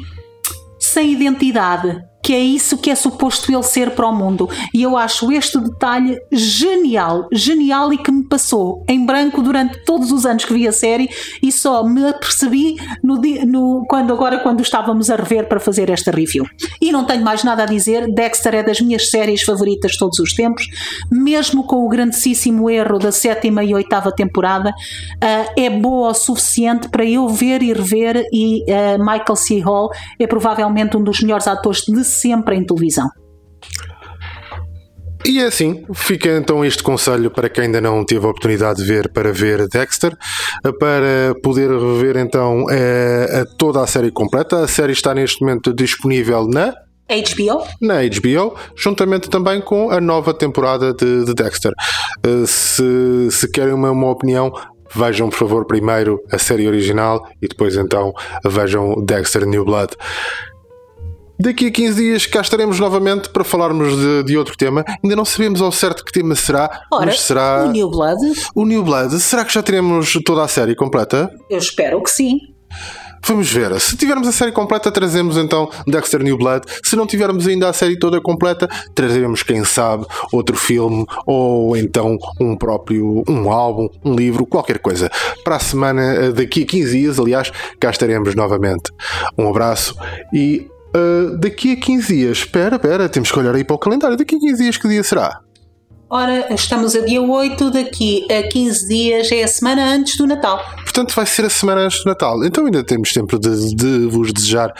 sem 0.79 1.11
identidade 1.11 2.10
que 2.31 2.35
é 2.35 2.39
isso 2.39 2.77
que 2.77 2.89
é 2.89 2.95
suposto 2.95 3.51
ele 3.51 3.61
ser 3.61 3.91
para 3.91 4.07
o 4.07 4.15
mundo. 4.15 4.49
E 4.73 4.81
eu 4.81 4.95
acho 4.95 5.29
este 5.33 5.59
detalhe 5.59 6.17
genial, 6.31 7.27
genial 7.29 7.91
e 7.91 7.97
que 7.97 8.09
me 8.09 8.23
passou 8.23 8.85
em 8.87 9.05
branco 9.05 9.41
durante 9.41 9.83
todos 9.83 10.13
os 10.13 10.25
anos 10.25 10.45
que 10.45 10.53
vi 10.53 10.65
a 10.65 10.71
série 10.71 11.09
e 11.43 11.51
só 11.51 11.83
me 11.83 12.07
apercebi 12.07 12.77
no, 13.03 13.19
no, 13.45 13.85
quando, 13.85 14.13
agora 14.13 14.39
quando 14.39 14.61
estávamos 14.61 15.09
a 15.09 15.17
rever 15.17 15.49
para 15.49 15.59
fazer 15.59 15.89
esta 15.89 16.09
review. 16.09 16.45
E 16.79 16.89
não 16.89 17.03
tenho 17.03 17.21
mais 17.21 17.43
nada 17.43 17.63
a 17.63 17.65
dizer, 17.65 18.09
Dexter 18.09 18.55
é 18.55 18.63
das 18.63 18.79
minhas 18.79 19.09
séries 19.09 19.41
favoritas 19.41 19.91
de 19.91 19.97
todos 19.97 20.17
os 20.19 20.33
tempos, 20.33 20.65
mesmo 21.11 21.65
com 21.65 21.85
o 21.85 21.89
grandíssimo 21.89 22.69
erro 22.69 22.97
da 22.97 23.11
sétima 23.11 23.61
e 23.61 23.73
oitava 23.73 24.09
temporada, 24.09 24.69
uh, 24.69 25.59
é 25.59 25.69
boa 25.69 26.11
o 26.11 26.13
suficiente 26.13 26.87
para 26.87 27.03
eu 27.03 27.27
ver 27.27 27.61
e 27.61 27.73
rever 27.73 28.25
e 28.31 28.63
uh, 28.71 28.97
Michael 28.99 29.35
C. 29.35 29.59
Hall 29.59 29.89
é 30.17 30.25
provavelmente 30.25 30.95
um 30.95 31.03
dos 31.03 31.19
melhores 31.19 31.45
atores 31.45 31.81
de 31.81 32.05
sempre 32.21 32.55
em 32.55 32.65
televisão. 32.65 33.07
E 35.23 35.39
é 35.39 35.45
assim, 35.45 35.85
fica 35.93 36.29
então 36.29 36.65
este 36.65 36.81
conselho 36.81 37.29
para 37.29 37.47
quem 37.47 37.65
ainda 37.65 37.79
não 37.79 38.03
teve 38.03 38.25
a 38.25 38.29
oportunidade 38.29 38.81
de 38.81 38.87
ver 38.87 39.09
para 39.09 39.31
ver 39.31 39.67
Dexter, 39.67 40.17
para 40.79 41.35
poder 41.43 41.69
rever 41.69 42.17
então 42.17 42.65
é, 42.71 43.43
toda 43.57 43.81
a 43.83 43.87
série 43.87 44.11
completa. 44.11 44.63
A 44.63 44.67
série 44.67 44.93
está 44.93 45.13
neste 45.13 45.41
momento 45.41 45.73
disponível 45.73 46.47
na 46.47 46.73
HBO? 47.11 47.63
Na 47.81 47.95
HBO, 48.03 48.55
juntamente 48.75 49.29
também 49.29 49.61
com 49.61 49.91
a 49.91 49.99
nova 49.99 50.33
temporada 50.33 50.93
de, 50.93 51.25
de 51.25 51.33
Dexter. 51.33 51.73
Eh, 52.23 52.45
se, 52.45 53.29
se 53.29 53.51
querem 53.51 53.73
uma, 53.73 53.91
uma 53.91 54.09
opinião, 54.09 54.51
vejam 54.95 55.29
por 55.29 55.37
favor 55.37 55.65
primeiro 55.65 56.21
a 56.31 56.37
série 56.37 56.67
original 56.67 57.27
e 57.41 57.47
depois 57.47 57.75
então 57.75 58.13
vejam 58.45 58.95
Dexter 59.03 59.45
New 59.45 59.65
Blood. 59.65 59.93
Daqui 61.41 61.65
a 61.65 61.71
15 61.71 61.95
dias 61.95 62.25
cá 62.27 62.41
estaremos 62.41 62.79
novamente 62.79 63.29
para 63.29 63.43
falarmos 63.43 63.97
de, 63.97 64.23
de, 64.23 64.37
outro 64.37 64.55
tema. 64.55 64.85
Ainda 65.03 65.15
não 65.15 65.25
sabemos 65.25 65.59
ao 65.59 65.71
certo 65.71 66.05
que 66.05 66.11
tema 66.11 66.35
será, 66.35 66.85
Ora, 66.91 67.07
mas 67.07 67.19
será. 67.21 67.65
O 67.65 67.71
New 67.71 67.89
Blood. 67.89 68.21
O 68.53 68.63
New 68.63 68.83
Blood. 68.83 69.19
Será 69.19 69.43
que 69.43 69.51
já 69.51 69.63
teremos 69.63 70.13
toda 70.23 70.43
a 70.43 70.47
série 70.47 70.75
completa? 70.75 71.33
Eu 71.49 71.57
espero 71.57 72.01
que 72.03 72.11
sim. 72.11 72.37
Vamos 73.25 73.51
ver. 73.51 73.79
Se 73.79 73.97
tivermos 73.97 74.27
a 74.27 74.31
série 74.31 74.51
completa, 74.51 74.91
trazemos 74.91 75.35
então 75.35 75.67
Dexter 75.87 76.21
New 76.21 76.37
Blood. 76.37 76.63
Se 76.83 76.95
não 76.95 77.07
tivermos 77.07 77.47
ainda 77.47 77.69
a 77.69 77.73
série 77.73 77.97
toda 77.97 78.21
completa, 78.21 78.69
trazemos, 78.93 79.41
quem 79.41 79.63
sabe, 79.63 80.05
outro 80.31 80.55
filme 80.55 81.07
ou 81.25 81.75
então 81.75 82.19
um 82.39 82.55
próprio 82.55 83.23
um 83.27 83.51
álbum, 83.51 83.89
um 84.05 84.13
livro, 84.13 84.45
qualquer 84.45 84.77
coisa. 84.77 85.09
Para 85.43 85.55
a 85.55 85.59
semana, 85.59 86.31
daqui 86.31 86.61
a 86.61 86.67
15 86.67 86.99
dias, 86.99 87.19
aliás, 87.19 87.51
cá 87.79 87.89
estaremos 87.89 88.35
novamente. 88.35 88.91
Um 89.35 89.49
abraço 89.49 89.95
e 90.31 90.67
Uh, 90.95 91.37
daqui 91.37 91.73
a 91.73 91.75
15 91.77 92.13
dias, 92.13 92.37
espera, 92.39 92.75
espera, 92.75 93.07
temos 93.07 93.31
que 93.31 93.39
olhar 93.39 93.55
aí 93.55 93.63
para 93.63 93.75
o 93.75 93.79
calendário. 93.79 94.17
Daqui 94.17 94.35
a 94.35 94.39
15 94.39 94.63
dias, 94.63 94.77
que 94.77 94.87
dia 94.87 95.03
será? 95.03 95.41
Ora, 96.13 96.53
estamos 96.53 96.93
a 96.93 96.99
dia 97.05 97.21
8, 97.21 97.71
daqui 97.71 98.27
a 98.29 98.45
15 98.45 98.87
dias 98.89 99.31
é 99.31 99.43
a 99.43 99.47
semana 99.47 99.93
antes 99.93 100.17
do 100.17 100.27
Natal. 100.27 100.61
Portanto, 100.83 101.15
vai 101.15 101.25
ser 101.25 101.45
a 101.45 101.49
semana 101.49 101.83
antes 101.83 102.03
do 102.03 102.09
Natal. 102.09 102.43
Então 102.43 102.65
ainda 102.65 102.83
temos 102.83 103.13
tempo 103.13 103.39
de, 103.39 103.73
de 103.73 104.07
vos 104.07 104.33
desejar 104.33 104.73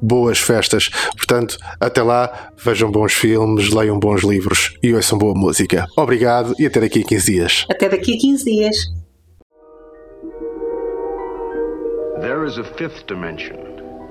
boas 0.00 0.38
festas. 0.38 0.88
Portanto, 1.14 1.58
até 1.78 2.02
lá, 2.02 2.52
vejam 2.56 2.90
bons 2.90 3.12
filmes, 3.12 3.68
leiam 3.68 3.98
bons 3.98 4.22
livros 4.22 4.78
e 4.82 4.94
ouçam 4.94 5.18
boa 5.18 5.34
música. 5.34 5.84
Obrigado 5.94 6.54
e 6.58 6.64
até 6.64 6.80
daqui 6.80 7.02
a 7.02 7.04
15 7.04 7.32
dias. 7.32 7.66
Até 7.70 7.90
daqui 7.90 8.14
a 8.14 8.18
15 8.18 8.44
dias. 8.46 8.76
There 12.22 12.46
is 12.46 12.56
a 12.56 12.64
fifth 12.64 13.06
dimension. 13.06 13.77